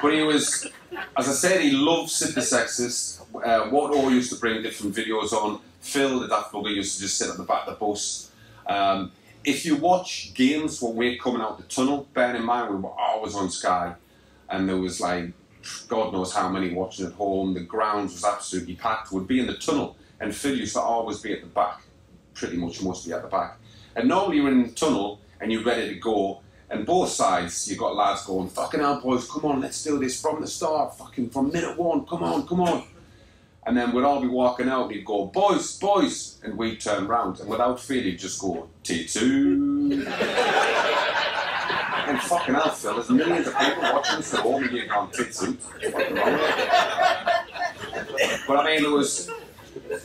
[0.02, 0.68] but he was,
[1.18, 3.22] as I said, he loved Sid the Sexist.
[3.34, 5.60] Uh, what all used to bring different videos on.
[5.82, 8.32] Phil, the Daft Bugger, used to just sit at the back of the bus.
[8.68, 9.12] Um,
[9.44, 12.90] if you watch games when we're coming out the tunnel, bear in mind we were
[12.90, 13.96] always on Sky,
[14.50, 15.32] and there was like
[15.88, 17.54] God knows how many watching at home.
[17.54, 19.12] The grounds was absolutely packed.
[19.12, 21.82] We'd be in the tunnel, and Phil used to always be at the back,
[22.34, 23.58] pretty much mostly at the back.
[23.98, 27.80] And normally you're in the tunnel and you're ready to go, and both sides you've
[27.80, 31.32] got lads going, "Fucking hell, boys, come on, let's do this from the start, fucking
[31.32, 32.84] from minute one, come on, come on."
[33.66, 37.40] And then we'd all be walking out, we'd go, boys, boys, and we'd turn round,
[37.40, 40.08] and without feeling, just go, T2.
[42.08, 45.10] and fucking hell, Phil, there's millions of people watching this at home and you're going,
[45.10, 45.58] T2.
[48.48, 49.30] But I mean, there was,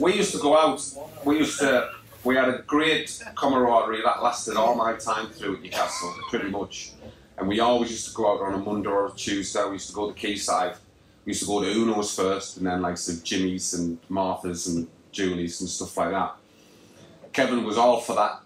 [0.00, 0.82] we used to go out,
[1.24, 1.88] we used to,
[2.24, 6.92] we had a great camaraderie that lasted all my time through at Newcastle, pretty much.
[7.38, 9.88] And we always used to go out on a Monday or a Tuesday, we used
[9.88, 10.76] to go to Quayside
[11.24, 14.88] we used to go to Uno's first, and then like some Jimmy's and Martha's and
[15.12, 16.34] Julie's and stuff like that.
[17.32, 18.40] Kevin was all for that.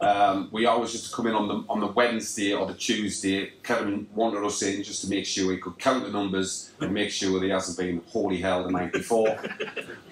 [0.00, 3.52] Um, we always used to come in on the on the Wednesday or the Tuesday.
[3.62, 7.10] Kevin wanted us in just to make sure he could count the numbers and make
[7.10, 9.36] sure that he hasn't been holy hell the night before.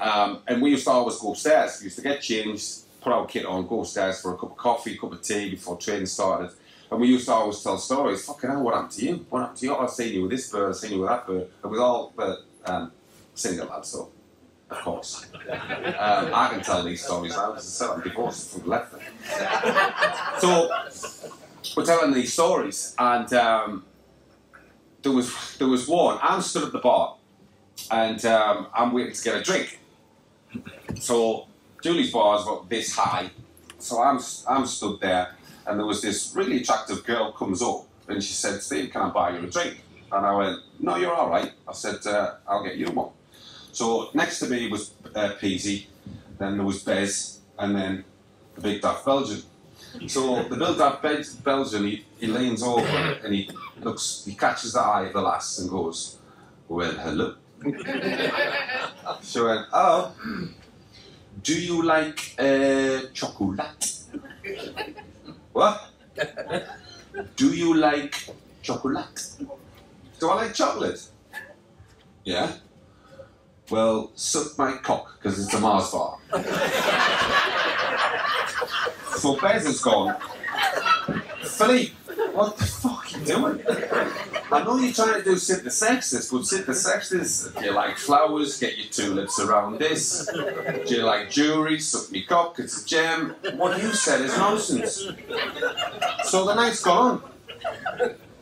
[0.00, 1.80] Um, and we used to always go upstairs.
[1.80, 4.56] We used to get changed, put our kit on, go upstairs for a cup of
[4.56, 6.50] coffee, cup of tea before training started.
[6.90, 8.24] And we used to always tell stories.
[8.24, 9.26] Fucking hell, what happened to you?
[9.30, 9.74] What happened to you?
[9.74, 11.48] Oh, I've seen you with this bird, I've seen you with that bird.
[11.64, 12.92] It was all but um,
[13.34, 14.10] single lads, so
[14.70, 15.26] of course.
[15.48, 19.00] Um, I can tell these stories now because I said I'm divorced from left them.
[20.38, 20.70] So
[21.76, 23.84] we're telling these stories, and um,
[25.02, 26.18] there was there was one.
[26.22, 27.16] I'm stood at the bar,
[27.90, 29.80] and um, I'm waiting to get a drink.
[31.00, 31.47] So
[31.82, 33.30] Julie's bar is about this high,
[33.78, 35.36] so I'm I'm stood there
[35.68, 39.10] and there was this really attractive girl comes up and she said, Steve, can I
[39.10, 39.82] buy you a drink?
[40.10, 41.52] And I went, no, you're all right.
[41.68, 43.10] I said, uh, I'll get you one.
[43.72, 45.86] So next to me was uh, Peasy,
[46.38, 48.04] then there was Bez, and then
[48.54, 49.42] the big daft Belgian.
[50.06, 54.72] So the big daft Be- Belgian, he, he leans over and he looks, he catches
[54.72, 56.16] the eye of the lass and goes,
[56.66, 57.34] well, hello.
[59.22, 60.14] she went, oh,
[61.48, 64.02] do you like uh, chocolate?
[65.54, 65.80] What?
[67.36, 68.28] Do you like
[68.60, 69.30] chocolate?
[70.20, 71.00] Do I like chocolate?
[72.24, 72.52] Yeah.
[73.70, 76.18] Well, suck my cock because it's a Mars bar.
[79.16, 80.16] so Bez has gone.
[81.44, 81.94] Philippe,
[82.32, 83.62] what the fuck are you doing?
[84.50, 87.72] I know you're trying to do Sid the Sexist, but Sid the Sexist, do you
[87.72, 88.58] like flowers?
[88.58, 90.26] Get your tulips around this.
[90.26, 91.78] Do you like jewelry?
[91.78, 93.34] Suck me cock, it's a gem.
[93.54, 95.06] What you said is nonsense.
[96.24, 97.22] So the night's gone.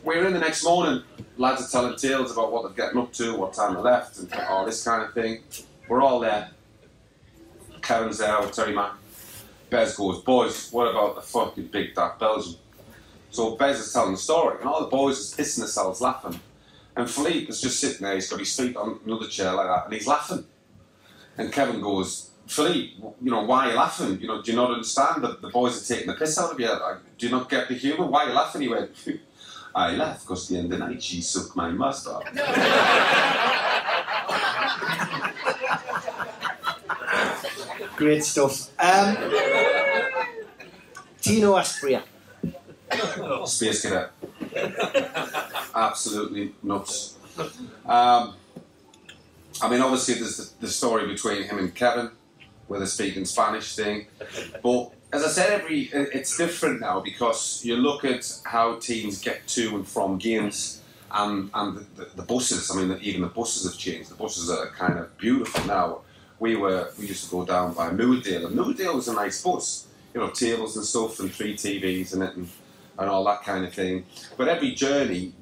[0.03, 1.03] We're in the next morning.
[1.37, 4.33] lads are telling tales about what they're getting up to, what time they left, and
[4.49, 5.43] all this kind of thing.
[5.87, 6.49] We're all there.
[7.81, 8.93] Kevin's there with Terry Mack.
[9.69, 12.55] Bez goes, boys, what about the fucking big dark Belgian?
[13.29, 16.39] So Bez is telling the story, and all the boys are pissing themselves laughing.
[16.95, 19.85] And Philippe is just sitting there, he's got his feet on another chair like that,
[19.85, 20.45] and he's laughing.
[21.37, 24.19] And Kevin goes, Philippe, you know, why are you laughing?
[24.19, 26.59] You know, do you not understand that the boys are taking the piss out of
[26.59, 26.69] you?
[26.69, 28.07] Like, do you not get the humour?
[28.07, 28.61] Why are you laughing?
[28.61, 28.91] He went,
[29.75, 32.23] I laugh because the end of the night she sucked my mustard.
[37.95, 38.69] Great stuff.
[38.79, 39.15] Um,
[41.21, 42.03] Tino Asprilla.
[43.45, 44.11] Space Cadet.
[45.75, 47.17] Absolutely nuts.
[47.85, 48.33] Um,
[49.61, 52.11] I mean, obviously, there's the, the story between him and Kevin,
[52.67, 54.07] with the speaking Spanish thing.
[54.61, 59.47] But as I said, every it's different now because you look at how teams get
[59.49, 62.69] to and from games, and and the, the, the buses.
[62.71, 64.11] I mean, even the buses have changed.
[64.11, 66.01] The buses are kind of beautiful now.
[66.39, 69.87] We were we used to go down by Moordale, and Moordale was a nice bus.
[70.13, 72.49] You know, tables and stuff, and three TVs in it, and
[72.97, 74.05] and all that kind of thing.
[74.37, 75.33] But every journey,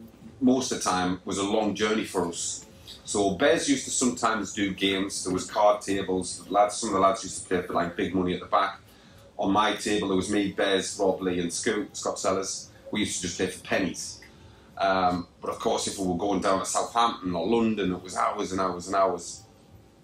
[0.41, 2.65] most of the time, was a long journey for us.
[3.05, 5.23] So Bez used to sometimes do games.
[5.23, 6.43] There was card tables.
[6.49, 8.79] Lads, some of the lads used to play for like big money at the back.
[9.37, 12.69] On my table, there was me, Bez, Rob Lee, and Scoot, Scott Sellars.
[12.91, 14.21] We used to just play for pennies.
[14.77, 18.15] Um, but of course, if we were going down to Southampton or London, it was
[18.15, 19.43] hours and hours and hours.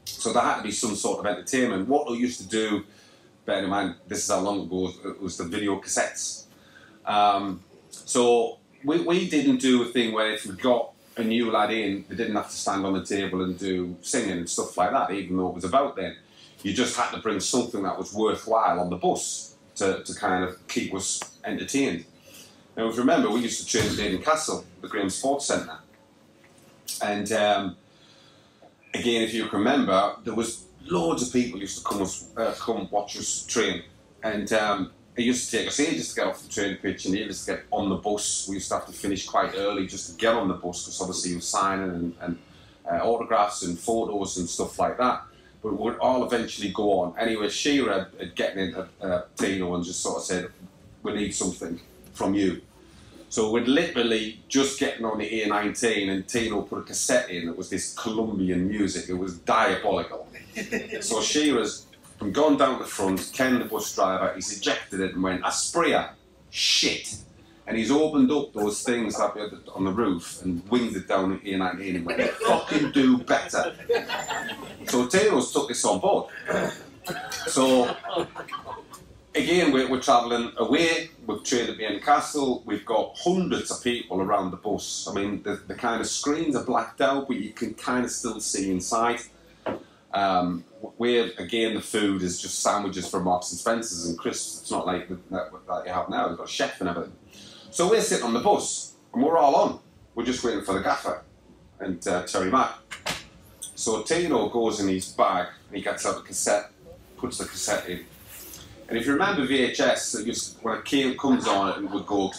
[0.05, 1.87] So there had to be some sort of entertainment.
[1.87, 2.83] What we used to do,
[3.45, 6.45] bear in mind, this is how long ago it was the video cassettes.
[7.11, 11.71] Um, so we, we didn't do a thing where if we got a new lad
[11.71, 14.91] in, they didn't have to stand on the table and do singing and stuff like
[14.91, 16.15] that, even though it was about then.
[16.63, 20.45] You just had to bring something that was worthwhile on the bus to, to kind
[20.45, 22.05] of keep us entertained.
[22.77, 25.79] Now, if you remember, we used to train at Maiden Castle, the Graham Sports Centre.
[27.03, 27.75] And um,
[28.93, 32.53] again, if you can remember, there was loads of people used to come us, uh,
[32.57, 33.83] come watch us train,
[34.23, 37.15] and um, it used to take us ages to get off the training pitch and
[37.15, 38.47] ages to get on the bus.
[38.47, 41.01] We used to have to finish quite early just to get on the bus because
[41.01, 42.37] obviously you were signing and, and
[42.89, 45.23] uh, autographs and photos and stuff like that.
[45.61, 47.13] But we would all eventually go on.
[47.19, 50.47] Anyway, Shearer had, getting into uh, Tino and just sort of said,
[51.03, 51.79] "We need something
[52.13, 52.61] from you."
[53.29, 57.47] So we'd literally just getting on the A19 and Tino put a cassette in.
[57.47, 59.07] It was this Colombian music.
[59.07, 60.27] It was diabolical.
[61.01, 61.85] so Shearer's
[62.21, 66.11] from gone down the front, Ken the bus driver, he's ejected it and went, Asprilla,
[66.51, 67.15] shit.
[67.65, 71.31] And he's opened up those things that were on the roof and winged it down
[71.31, 73.73] the A19 and went, fucking do better.
[74.85, 76.31] So Tino's took this on board.
[77.47, 77.97] So
[79.33, 81.09] again, we're, we're travelling away.
[81.25, 82.61] We've at Maiden Castle.
[82.67, 85.07] We've got hundreds of people around the bus.
[85.09, 88.11] I mean, the, the kind of screens are blacked out, but you can kind of
[88.11, 89.21] still see inside.
[90.13, 90.65] Um,
[90.97, 94.61] where again, the food is just sandwiches from Marks and Spencers and crisps.
[94.61, 96.27] It's not like that, you have now.
[96.27, 97.13] You've got a chef and everything.
[97.69, 99.79] So we're sitting on the bus and we're all on.
[100.15, 101.23] We're just waiting for the gaffer
[101.79, 102.75] and uh, Terry Mack.
[103.75, 106.71] So Tino goes in his bag and he gets out the cassette,
[107.17, 108.05] puts the cassette in.
[108.89, 112.33] And if you remember VHS, it used, when a came comes on, it would go,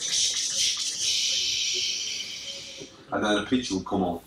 [3.10, 4.20] and then a picture would come on.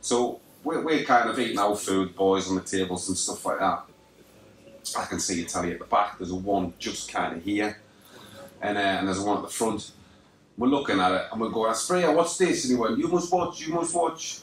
[0.00, 3.60] So we're, we're kind of eating our food, boys on the tables and stuff like
[3.60, 3.84] that.
[4.98, 6.18] I can see a telly at the back.
[6.18, 7.78] There's a one just kind of here,
[8.60, 9.92] and, uh, and there's one at the front.
[10.58, 12.64] We're looking at it and we're going, Sprayer, what's this?
[12.64, 14.40] And he went, You must watch, you must watch.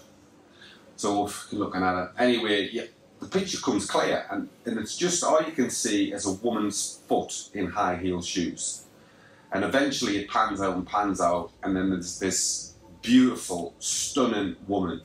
[0.95, 2.09] So we're looking at it.
[2.17, 2.83] Anyway, yeah,
[3.19, 7.01] the picture comes clear, and, and it's just all you can see is a woman's
[7.05, 8.83] foot in high heel shoes.
[9.51, 15.01] And eventually it pans out and pans out, and then there's this beautiful, stunning woman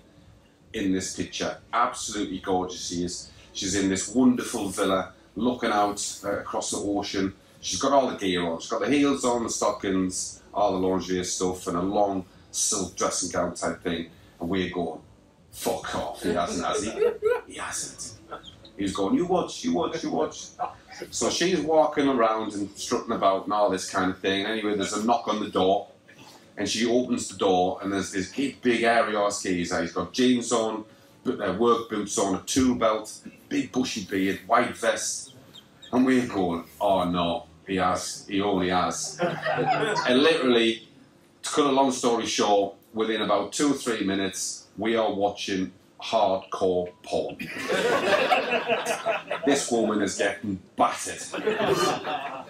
[0.73, 1.57] in this picture.
[1.73, 3.31] Absolutely gorgeous she is.
[3.53, 7.35] She's in this wonderful villa, looking out uh, across the ocean.
[7.61, 8.61] She's got all the gear on.
[8.61, 12.95] She's got the heels on, the stockings, all the lingerie stuff, and a long silk
[12.97, 14.11] dressing gown type thing.
[14.41, 15.01] And we're going,
[15.51, 16.23] fuck off.
[16.23, 16.93] He hasn't, has he?
[17.49, 18.15] He hasn't.
[18.77, 20.47] He's going, you watch, you watch, you watch.
[21.11, 24.47] So she's walking around and strutting about and all this kind of thing.
[24.47, 25.89] Anyway, there's a knock on the door,
[26.59, 29.75] and she opens the door, and there's this big, big area skis.
[29.79, 30.85] He's got jeans on,
[31.23, 33.17] but uh, work boots on, a tool belt,
[33.49, 35.35] big bushy beard, white vest,
[35.93, 39.19] and we're going, oh no, he has, he only has.
[39.21, 40.89] and literally,
[41.43, 45.73] to cut a long story short, within about two or three minutes, we are watching
[46.01, 47.37] hardcore porn.
[49.47, 51.23] this woman is getting battered.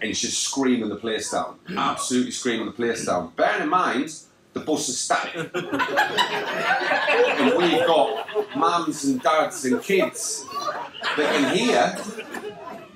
[0.03, 1.59] And she's screaming the place down.
[1.77, 3.33] Absolutely screaming the place down.
[3.37, 4.13] Bearing in mind,
[4.53, 5.51] the bus is static.
[5.55, 5.63] and
[7.57, 10.45] we've got mums and dads and kids
[11.17, 11.97] that can hear.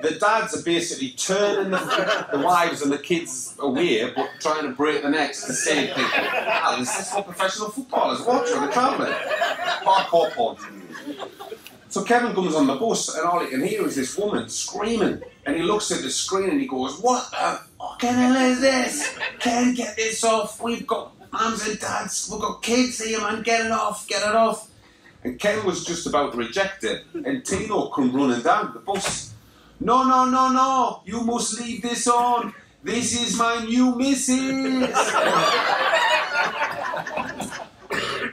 [0.02, 4.70] The dads are basically turning the, the wives and the kids away, but trying to
[4.70, 6.10] break the necks to save people.
[6.14, 9.12] Ah, this is what professional footballers watch they're travelling.
[9.12, 10.56] Hardcore porn.
[11.88, 15.22] So Kevin comes on the bus, and all he can hear is this woman screaming.
[15.44, 19.18] And he looks at the screen and he goes, What the fucking hell is this?
[19.38, 20.62] Can't get this off.
[20.62, 23.42] We've got mums and dads, we've got kids here, man.
[23.42, 24.68] Get it off, get it off.
[25.24, 29.31] And Ken was just about to reject it, and Tino come running down the bus.
[29.84, 32.54] No, no, no, no, you must leave this on.
[32.84, 34.28] This is my new missus.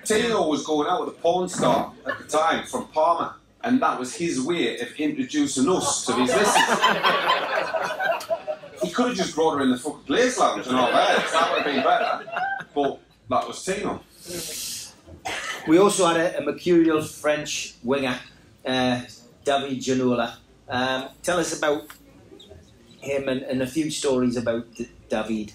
[0.05, 3.99] Tino was going out with a porn star at the time from Parma, and that
[3.99, 6.55] was his way of introducing us to his missus.
[8.83, 11.31] he could have just brought her in the fucking Blaze Lounge and all that.
[11.31, 12.31] That would have been better.
[12.75, 14.01] But that was Tino.
[15.67, 18.19] We also had a, a mercurial French winger,
[18.63, 19.01] uh,
[19.43, 20.35] David Ginola.
[20.69, 21.88] Um, tell us about
[23.01, 25.51] him and, and, a few stories about D- David.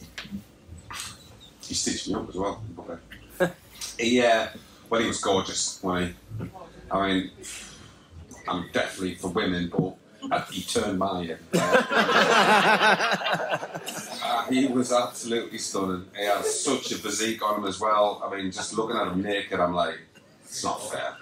[1.63, 2.63] He stitched me up as well.
[3.99, 4.49] he, uh,
[4.91, 5.79] well, he was gorgeous.
[5.83, 6.15] When he,
[6.91, 7.31] I mean,
[8.49, 9.97] I'm definitely for women, but
[10.51, 11.39] he turned my head.
[14.23, 16.07] uh, he was absolutely stunning.
[16.17, 18.21] He had such a physique on him as well.
[18.25, 19.99] I mean, just looking at him naked, I'm like,
[20.55, 21.17] it's not fair.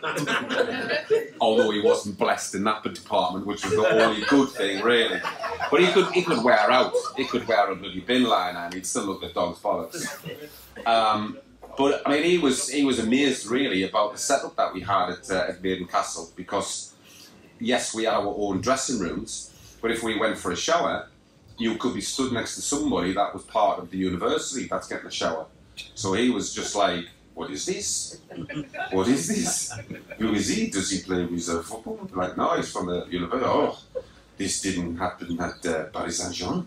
[1.41, 5.23] Although he wasn't blessed in that department, which was the only good thing, really.
[5.71, 6.93] But he could he could wear out.
[7.17, 10.07] He could wear a bloody bin liner and he'd still look at dog's bollocks.
[10.87, 11.39] Um,
[11.79, 15.09] but I mean, he was he was amazed really about the setup that we had
[15.09, 16.93] at, uh, at Maiden Castle because
[17.59, 21.09] yes, we had our own dressing rooms, but if we went for a shower,
[21.57, 25.07] you could be stood next to somebody that was part of the university that's getting
[25.07, 25.47] a shower.
[25.95, 28.21] So he was just like, what is this?
[28.91, 29.73] What is this?
[30.19, 30.71] Who is he?
[30.71, 32.09] Does he play uh, football?
[32.13, 33.51] Like, no, he's from the university.
[33.51, 33.79] Oh,
[34.37, 36.67] this didn't happen at uh, Paris Saint Germain.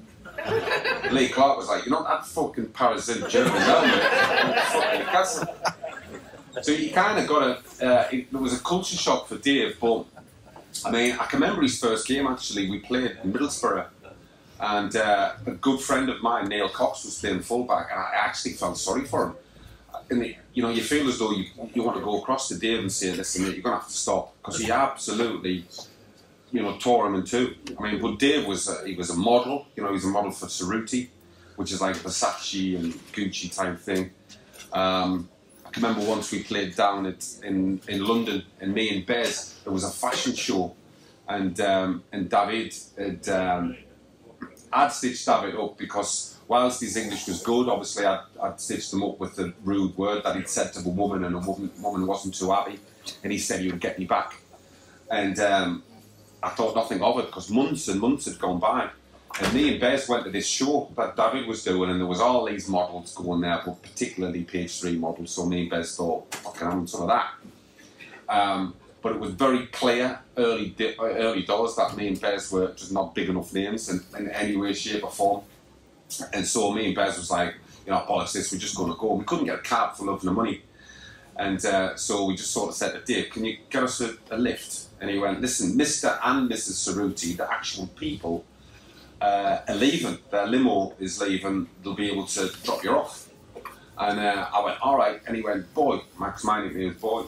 [1.12, 6.90] Lee Clark was like, you're not that fucking Paris Saint Germain, no, fucking So he
[6.90, 7.86] kind of got a.
[7.86, 10.06] Uh, it, was a culture shock for Dave, but
[10.84, 12.70] I mean, I can remember his first game actually.
[12.70, 13.88] We played Middlesbrough,
[14.60, 18.54] and uh, a good friend of mine, Neil Cox, was playing fullback, and I actually
[18.54, 19.36] felt sorry for him.
[20.10, 22.58] And the, you know, you feel as though you, you want to go across to
[22.58, 25.66] Dave and say, "Listen, mate, you're going to have to stop," because he absolutely,
[26.52, 27.56] you know, tore him in two.
[27.78, 29.68] I mean, but Dave was a, he was a model.
[29.76, 31.10] You know, he was a model for Cerruti,
[31.56, 34.12] which is like Versace and Gucci type thing.
[34.74, 35.30] Um,
[35.66, 39.74] I remember once we played down at, in in London, and me and Bez, there
[39.74, 40.76] was a fashion show,
[41.28, 43.78] and um, and David had um,
[44.72, 49.04] I'd stitched David up because whilst his English was good, obviously I'd, I'd stitched him
[49.04, 52.08] up with the rude word that he'd said to the woman, and the woman woman
[52.08, 52.80] wasn't too happy,
[53.24, 54.36] and he said he would get me back,
[55.10, 55.84] and um,
[56.44, 58.90] I thought nothing of it because months and months had gone by.
[59.42, 62.22] And me and Bez went to this show that David was doing, and there was
[62.22, 65.32] all these models going there, but particularly page three models.
[65.32, 67.34] So me and Bez thought, fucking having some of that.
[68.30, 72.92] Um, but it was very clear early early doors that me and Bez were just
[72.92, 75.44] not big enough names in, in any way, shape, or form.
[76.34, 78.98] And so me and Bez was like, you know, bollocks this, we're just going to
[78.98, 79.14] go.
[79.14, 80.62] We couldn't get a cab for love and the money.
[81.38, 84.16] And uh, so we just sort of said to Dave, can you get us a,
[84.32, 84.88] a lift?
[85.02, 86.18] And he went, listen, Mr.
[86.24, 86.88] and Mrs.
[86.88, 88.46] Cerruti, the actual people
[89.22, 90.18] uh, are leaving.
[90.32, 91.68] Their limo is leaving.
[91.84, 93.30] They'll be able to drop you off.
[93.98, 95.22] And uh, I went, all right.
[95.28, 97.26] And he went, boy, Max, my nickname is boy.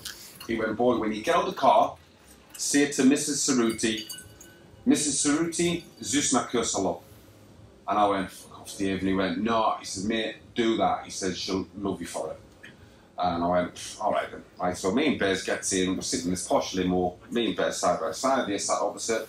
[0.47, 1.95] He went, boy, when you get out of the car,
[2.53, 3.37] say to Mrs.
[3.45, 4.11] Cerruti,
[4.87, 5.25] Mrs.
[5.25, 7.01] Cerruti, zus na kursalo.
[7.87, 8.29] And I went,
[8.75, 8.99] Dave.
[8.99, 9.75] And he went, no.
[9.79, 11.05] He said, mate, do that.
[11.05, 12.39] He said, she'll love you for it.
[13.19, 14.43] And I went, all right then.
[14.59, 17.55] Right, so me and Bez gets in, we're sitting in this posh limo, me and
[17.55, 19.27] Bez side by side, they sat opposite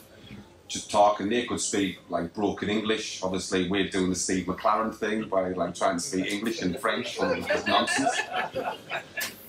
[0.68, 1.29] just talking.
[1.29, 3.22] They could speak like broken English.
[3.22, 7.18] Obviously, we're doing the Steve McClaren thing by like trying to speak English and French
[7.18, 8.20] and nonsense.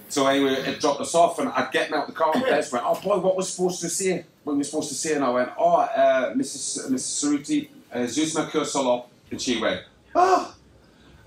[0.07, 2.85] So anyway, it dropped us off, and I'd get out the car, and Bez went,
[2.87, 4.25] "Oh boy, what was supposed to say?
[4.43, 6.89] What were we supposed to say?" And I went, "Oh, uh, Mrs.
[6.89, 7.19] Mrs.
[7.19, 9.81] Cerruti, uh, Zuzma Kursalop," and she went,
[10.15, 10.55] "Oh,"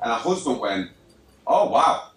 [0.03, 0.91] and her husband went,
[1.47, 2.09] "Oh wow."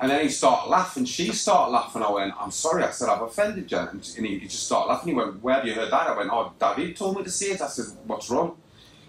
[0.00, 1.04] And then he started laughing.
[1.04, 2.02] She started laughing.
[2.02, 2.82] I went, I'm sorry.
[2.82, 3.78] I said, I've offended you.
[3.78, 5.10] And he, just started laughing.
[5.10, 6.08] He went, Where have you heard that?
[6.08, 7.60] I went, Oh, David told me to say it.
[7.60, 8.56] I said, What's wrong?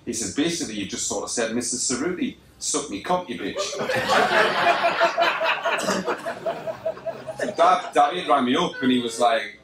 [0.05, 1.91] He says, Basically, you just sort of said, Mrs.
[1.91, 3.55] Cerruti, suck me cock, you bitch.
[7.57, 9.59] Dad, David rang me up and he was like,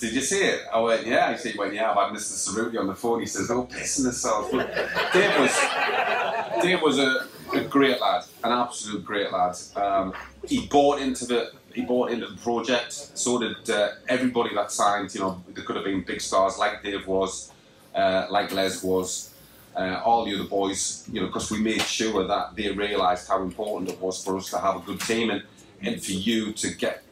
[0.00, 0.62] did you see it?
[0.72, 1.30] I went, yeah.
[1.30, 2.32] He said, well, yeah, I've had Mr.
[2.32, 3.20] Cerruti on the phone.
[3.20, 4.50] He says, oh, pissing himself.
[4.50, 4.74] But
[5.12, 9.56] Dave was, Dave was a, a great lad, an absolute great lad.
[9.76, 10.14] Um,
[10.46, 12.92] he bought into the he bought into the project.
[12.92, 15.14] So did uh, everybody that signed.
[15.14, 17.52] You know, there could have been big stars like Dave was,
[17.94, 19.32] uh, like Les was,
[19.76, 21.08] uh, all the other boys.
[21.12, 24.50] You know, because we made sure that they realised how important it was for us
[24.50, 25.42] to have a good team and,
[25.82, 27.04] and for you to get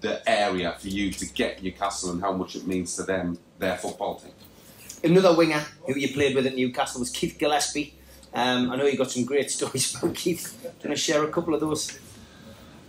[0.00, 3.76] the area, for you to get Newcastle and how much it means to them, their
[3.76, 4.32] football team.
[5.02, 7.94] Another winger who you played with at Newcastle was Keith Gillespie.
[8.34, 10.58] Um, I know you got some great stories about Keith.
[10.62, 11.98] Do you want to share a couple of those?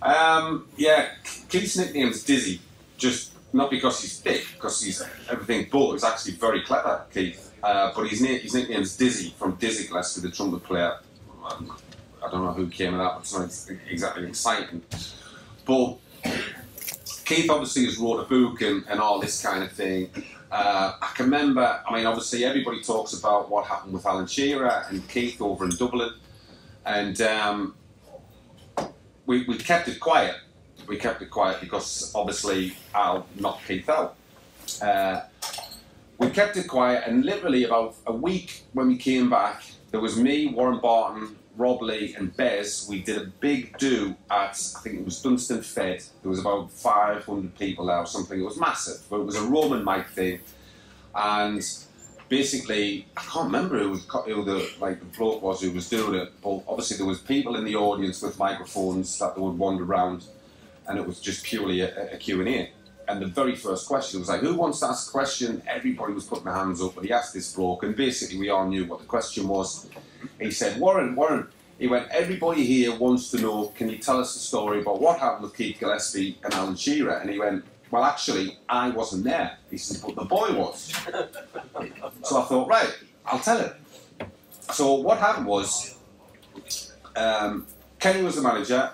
[0.01, 1.09] Um, yeah,
[1.49, 2.59] Keith's nickname's Dizzy,
[2.97, 7.53] just not because he's thick, because he's everything but he's actually very clever, Keith.
[7.61, 10.97] Uh, but his, his nickname's Dizzy from Dizzy Gillespie, the trumpet player.
[11.45, 11.77] Um,
[12.23, 14.81] I don't know who came with that, but it's not exactly exciting.
[15.65, 15.97] But
[17.31, 20.09] Keith obviously has wrote a book and, and all this kind of thing.
[20.51, 24.83] Uh, I can remember, I mean, obviously everybody talks about what happened with Alan Shearer
[24.89, 26.11] and Keith over in Dublin.
[26.85, 27.75] And um,
[29.25, 30.35] we, we kept it quiet.
[30.87, 34.17] We kept it quiet because obviously Al knocked Keith out.
[34.81, 35.21] Uh,
[36.17, 40.17] we kept it quiet, and literally about a week when we came back, there was
[40.17, 42.87] me, Warren Barton, Rob Lee, and Bez.
[42.89, 46.03] We did a big do at I think it was Dunston Fed.
[46.21, 48.39] There was about 500 people there or something.
[48.39, 50.39] It was massive, but it was a Roman mic thing,
[51.13, 51.63] and
[52.31, 56.15] basically I can't remember who, was, who the like the bloke was who was doing
[56.15, 60.23] it, but obviously there was people in the audience with microphones that would wander around,
[60.87, 62.71] and it was just purely a, a Q&A.
[63.11, 65.61] And the very first question was like, who wants to ask a question?
[65.67, 68.65] Everybody was putting their hands up, but he asked this bloke, and basically we all
[68.65, 69.89] knew what the question was.
[70.39, 74.33] He said, Warren, Warren, he went, everybody here wants to know, can you tell us
[74.33, 77.17] the story about what happened with Keith Gillespie and Alan Shearer?
[77.17, 79.57] And he went, well, actually, I wasn't there.
[79.69, 80.93] He said, but the boy was.
[82.23, 83.75] so I thought, right, I'll tell it.
[84.71, 85.97] So what happened was,
[87.17, 87.67] um,
[87.99, 88.93] Kenny was the manager,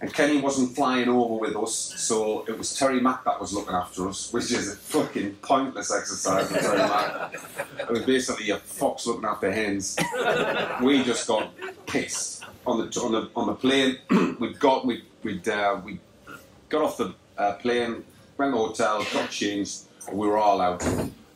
[0.00, 3.74] and Kenny wasn't flying over with us, so it was Terry Mack that was looking
[3.74, 7.34] after us, which is a fucking pointless exercise for Terry Mack.
[7.78, 9.96] It was basically a fox looking after hens.
[10.82, 11.52] We just got
[11.86, 13.98] pissed on the on the on the plane.
[14.40, 16.00] we got we we uh, we
[16.68, 18.04] got off the uh, plane,
[18.36, 19.82] went to the hotel, got changed,
[20.12, 20.84] we were all out.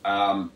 [0.05, 0.53] Um,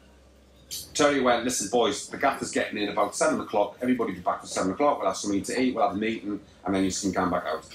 [0.95, 3.77] Terry went, listen, boys, the gaffer's getting in about seven o'clock.
[3.83, 4.99] Everybody be back for seven o'clock.
[4.99, 5.75] We'll have something to eat.
[5.75, 7.67] We'll have a meeting, and then you can come back out.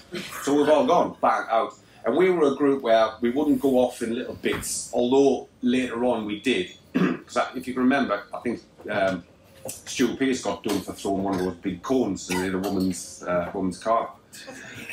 [0.43, 1.73] So we've all gone bang out,
[2.05, 4.89] and we were a group where we wouldn't go off in little bits.
[4.93, 9.23] Although later on we did, because if you can remember, I think um,
[9.67, 13.51] Stuart Pearce got done for throwing one of those big cones in a woman's uh,
[13.53, 14.11] woman's car.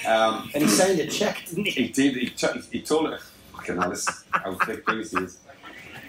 [0.07, 1.71] Um, And he signed a cheque, didn't he?
[1.71, 2.17] he did.
[2.17, 3.21] He, t- he told it.
[3.53, 5.39] Fucking hell, this is how thick this is.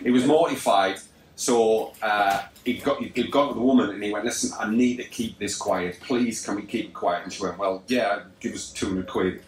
[0.04, 0.98] He was mortified,
[1.36, 4.98] so uh, he got he'd gone to the woman and he went, "Listen, I need
[4.98, 6.00] to keep this quiet.
[6.02, 9.08] Please, can we keep it quiet?" And she went, "Well, yeah, give us two hundred
[9.08, 9.44] quid."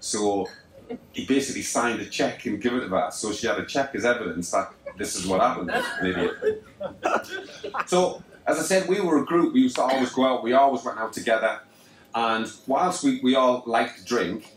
[0.00, 0.48] So
[1.12, 3.10] he basically signed a check and gave it to her.
[3.10, 5.70] So she had a check as evidence that this is what happened.
[7.86, 9.54] So, as I said, we were a group.
[9.54, 10.42] We used to always go out.
[10.42, 11.60] We always went out together.
[12.14, 14.52] And whilst we, we all liked to drink,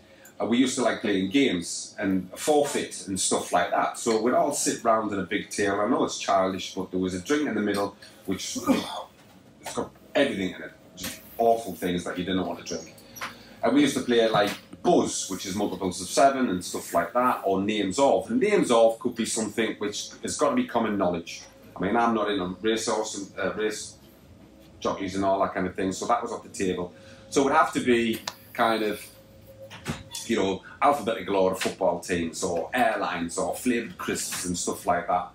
[0.47, 3.97] we used to like playing games and forfeit and stuff like that.
[3.97, 5.81] So we'd all sit round in a big table.
[5.81, 8.57] I know it's childish, but there was a drink in the middle, which
[9.61, 12.95] it's got everything in it, just awful things that you didn't want to drink.
[13.61, 17.13] And we used to play like buzz, which is multiples of seven and stuff like
[17.13, 18.29] that, or names of.
[18.29, 21.43] And names of could be something which has got to be common knowledge.
[21.75, 23.95] I mean, I'm not in on race horse and uh, race
[24.79, 26.93] jockeys and all that kind of thing, so that was off the table.
[27.29, 28.19] So it would have to be
[28.51, 29.03] kind of,
[30.29, 35.29] you know, alphabetical order football teams or airlines or flavoured crisps and stuff like that.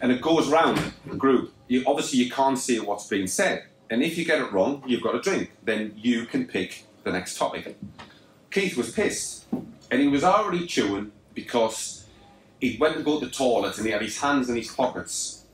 [0.00, 1.52] And it goes round the group.
[1.68, 3.64] You, obviously, you can't see what's being said.
[3.90, 5.52] And if you get it wrong, you've got a drink.
[5.62, 7.76] Then you can pick the next topic.
[8.50, 9.46] Keith was pissed.
[9.90, 12.06] And he was already chewing because
[12.60, 15.44] he went to go to the toilet and he had his hands in his pockets.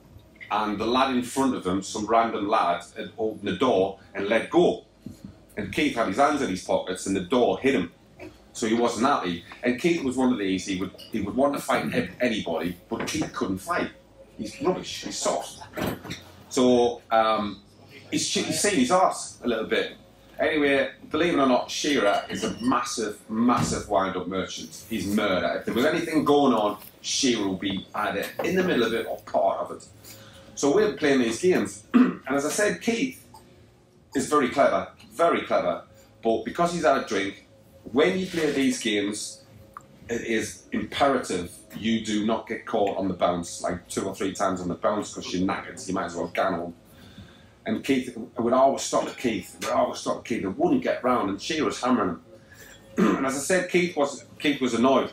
[0.51, 4.29] And the lad in front of him, some random lad, had opened the door and
[4.29, 4.85] let go.
[5.57, 7.93] And Keith had his hands in his pockets and the door hit him.
[8.57, 9.45] So he wasn't happy.
[9.63, 11.93] And Keith was one of these, he would, he would want to fight
[12.23, 13.91] anybody, but Keith couldn't fight.
[14.39, 15.61] He's rubbish, he's soft.
[16.49, 17.61] So um,
[18.11, 19.99] he's, he's seen his arse a little bit.
[20.41, 24.85] Anyway, believe it or not, Shearer is a massive, massive wind-up merchant.
[24.89, 25.59] He's murder.
[25.59, 29.07] If there was anything going on, Shearer will be either in the middle of it
[29.07, 29.87] or part of it.
[30.55, 31.85] So we're playing these games.
[31.95, 33.23] and as I said, Keith
[34.15, 35.83] is very clever, very clever.
[36.23, 37.46] But because he's had a drink,
[37.93, 39.43] when you play these games,
[40.09, 44.32] it is imperative you do not get caught on the bounce, like two or three
[44.32, 45.87] times on the bounce because you're knackered.
[45.87, 46.74] You might as well home.
[47.66, 49.57] And Keith would always stop at Keith.
[49.61, 50.45] Would always stop at Keith.
[50.45, 52.22] and wouldn't get round, and she was hammering him.
[53.16, 55.12] and as I said, Keith was Keith was annoyed.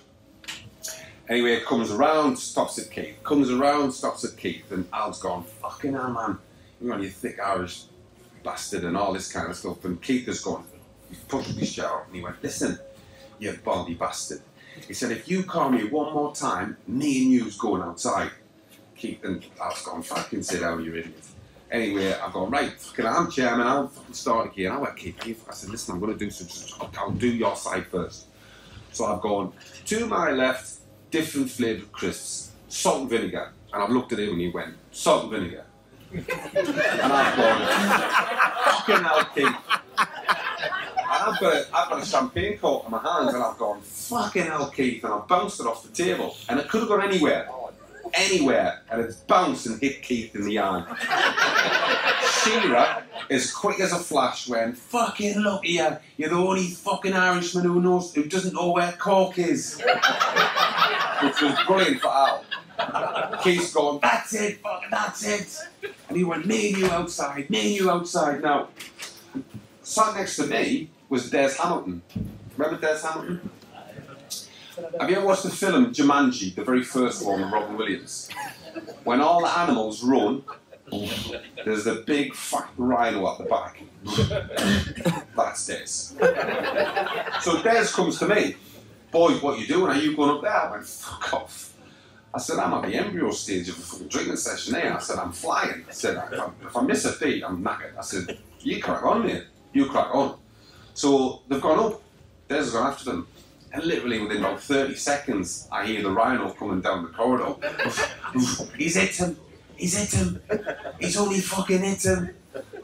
[1.29, 3.17] Anyway, it comes around, stops at Keith.
[3.23, 6.37] Comes around, stops at Keith, and Al's gone, fucking hell, man.
[6.81, 7.85] You know, you thick Irish
[8.43, 9.83] bastard and all this kind of stuff.
[9.85, 10.65] And Keith has gone,
[11.13, 12.79] he's pushed his chair up and he went, listen,
[13.39, 14.41] you baldy bastard.
[14.87, 18.31] He said, if you call me one more time, me and you's going outside.
[18.97, 21.13] Keith and Al's gone, fucking sit down, oh, you idiot.
[21.69, 24.71] Anyway, I've gone, right, fucking, I'm chairman, I'll fucking start again.
[24.71, 26.89] I went, Keith, Keith, I said, listen, I'm going to do something.
[26.97, 28.27] I'll do your side first.
[28.91, 29.53] So I've gone,
[29.85, 30.79] to my left,
[31.11, 33.51] different flavoured crisps, salt and vinegar.
[33.71, 35.65] And I've looked at him and he went, salt and vinegar.
[36.13, 36.23] and
[37.11, 39.82] I've gone, fucking hell, Keith.
[41.23, 44.43] I've got, a, I've got a champagne cork in my hand and I've gone, fucking
[44.43, 45.03] hell, Keith.
[45.03, 46.35] And I've bounced it off the table.
[46.49, 47.49] And it could have gone anywhere.
[48.13, 48.81] Anywhere.
[48.91, 50.85] And it's bounced and hit Keith in the arm.
[52.43, 56.01] Shearer, as quick as a flash, went, fucking look here.
[56.17, 59.77] You're the only fucking Irishman who knows, who doesn't know where cork is.
[59.77, 62.43] Which was brilliant for Al.
[63.41, 65.57] Keith's going, that's it, fucking that's it.
[66.09, 68.41] And he went, me and you outside, me and you outside.
[68.41, 68.69] Now,
[69.81, 72.01] sat next to me was Des Hamilton.
[72.57, 73.49] Remember Des Hamilton?
[74.99, 78.29] Have you ever watched the film Jumanji, the very first one with Robin Williams?
[79.03, 80.43] When all the animals run,
[81.63, 83.83] there's the big fat rhino at the back.
[85.35, 85.85] That's Des.
[87.41, 88.55] So Des comes to me,
[89.11, 89.91] boys, what are you doing?
[89.91, 90.51] Are you going up there?
[90.51, 91.75] I went, fuck off.
[92.33, 94.91] I said, I'm at the embryo stage of a fucking drinking session here.
[94.91, 95.85] I said, I'm flying.
[95.87, 97.95] I said, if I, if I miss a beat, I'm knackered.
[97.99, 99.43] I said, you crack on, mate.
[99.73, 100.39] You crack on.
[100.93, 102.01] So they've gone up.
[102.47, 103.27] Des gone after them.
[103.71, 107.55] And literally within about 30 seconds, I hear the rhino coming down the corridor.
[108.77, 109.37] He's hit him.
[109.75, 110.41] He's hit him.
[110.99, 112.29] He's only fucking hit him.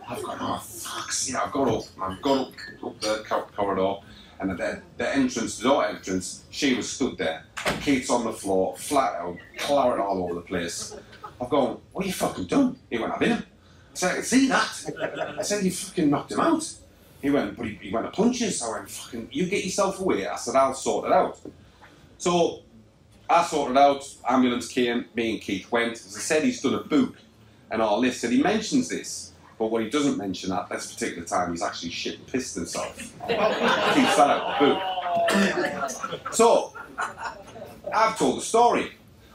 [0.07, 1.83] I've gone, oh, fuck, see, I've got up.
[2.01, 2.51] I've gone
[2.83, 3.97] up, up the corridor.
[4.39, 7.43] And at the, the entrance, the door entrance, she was stood there.
[7.81, 10.95] Keith's on the floor, flat out, claret all over the place.
[11.39, 12.77] I've gone, what you fucking done?
[12.89, 13.43] He went, I've hit him.
[13.43, 15.35] I said, I can see that.
[15.37, 16.73] I said, you fucking knocked him out.
[17.21, 18.61] He went, but he, he went to punches.
[18.61, 20.25] I went, fucking, you get yourself away.
[20.25, 21.39] I said, I'll sort it out.
[22.17, 22.61] So
[23.29, 24.07] I sorted it out.
[24.27, 25.05] Ambulance came.
[25.13, 25.93] Me and Keith went.
[25.93, 27.15] As I said, he's done a book
[27.71, 28.23] and all this.
[28.23, 29.33] And he mentions this.
[29.57, 32.95] But what he doesn't mention at this particular time, he's actually shit and pissed himself.
[33.27, 36.33] Keith fell out the book.
[36.33, 36.73] So,
[37.93, 38.93] I've told the story.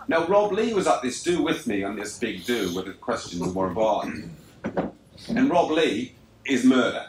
[0.09, 2.93] Now, Rob Lee was at this do with me on this big do where the
[2.93, 4.07] questions were about.
[5.29, 6.15] And Rob Lee
[6.47, 7.09] is murder.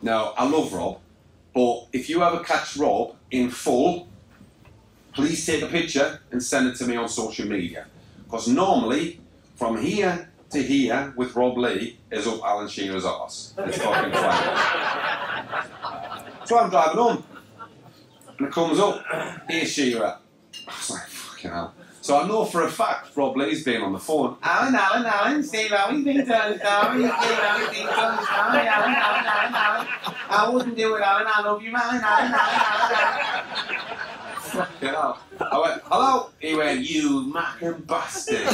[0.00, 1.00] Now, I love Rob,
[1.54, 4.06] but if you ever catch Rob in full,
[5.12, 7.86] please take a picture and send it to me on social media.
[8.24, 9.20] Because normally,
[9.56, 13.54] from here to here with Rob Lee is up Alan Shearer's arse.
[13.58, 14.56] It's fucking fine.
[16.46, 17.24] So I'm driving on,
[18.38, 19.02] and it comes up,
[19.48, 20.16] here's Shearer.
[20.66, 21.74] I was like, fucking hell.
[22.08, 24.38] So I know for a fact Rob Lee's been on the phone.
[24.42, 26.58] Alan, Alan, Alan, Steve, how you been doing, Alan?
[26.58, 29.86] Steve, how you been doing, Alan, Alan, Alan, Alan, Alan.
[30.30, 31.26] I wouldn't do it, Alan.
[31.28, 33.86] I love you, Alan, Alan, Alan, Alan.
[34.40, 35.20] Fucking hell.
[35.38, 36.30] I went, hello?
[36.40, 38.48] He went, you macking bastard.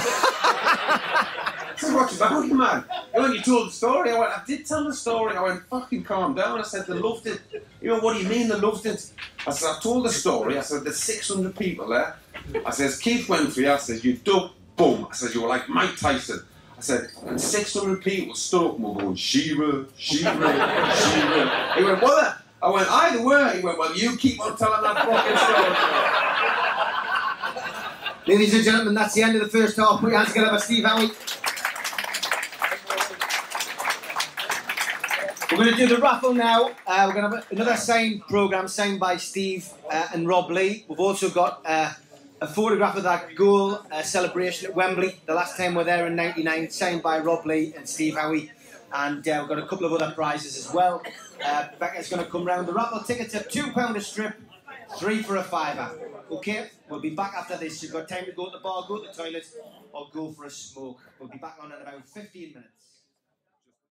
[1.84, 2.84] Said, what's about you, man?
[3.12, 4.10] He went, you told the story.
[4.10, 5.36] I went, I did tell the story.
[5.36, 6.58] I went, fucking calm down.
[6.58, 7.40] I said, they loved it.
[7.80, 9.10] He went, what do you mean they loved it?
[9.46, 10.56] I said, I told the story.
[10.56, 12.16] I said, there's 600 people there.
[12.64, 13.70] I says, Keith went for you.
[13.70, 15.06] I says, you duck, boom.
[15.10, 16.40] I said, you were like Mike Tyson.
[16.76, 20.34] I said, and 600 people stood up and were going, Shearer, Shearer.
[21.76, 22.38] He went, what?
[22.62, 23.56] I went, either way.
[23.58, 25.36] He went, well, you keep on telling that fucking
[28.24, 28.36] story.
[28.38, 30.00] Ladies and gentlemen, that's the end of the first half.
[30.00, 31.14] Put your hands together for Steve Howey.
[35.56, 36.72] We're going to do the raffle now.
[36.84, 40.84] Uh, we're going to have another signed programme signed by Steve uh, and Rob Lee.
[40.88, 41.92] We've also got uh,
[42.40, 46.08] a photograph of that goal uh, celebration at Wembley, the last time we were there
[46.08, 48.50] in 99, signed by Rob Lee and Steve Howey.
[48.92, 51.04] And uh, we've got a couple of other prizes as well.
[51.44, 52.66] Uh, Becca's going to come round.
[52.66, 54.34] The raffle tickets are £2 a strip,
[54.98, 55.88] three for a fiver.
[56.32, 57.80] Okay, we'll be back after this.
[57.80, 59.46] You've got time to go to the bar, go to the toilet,
[59.92, 60.98] or go for a smoke.
[61.20, 62.83] We'll be back on in about 15 minutes.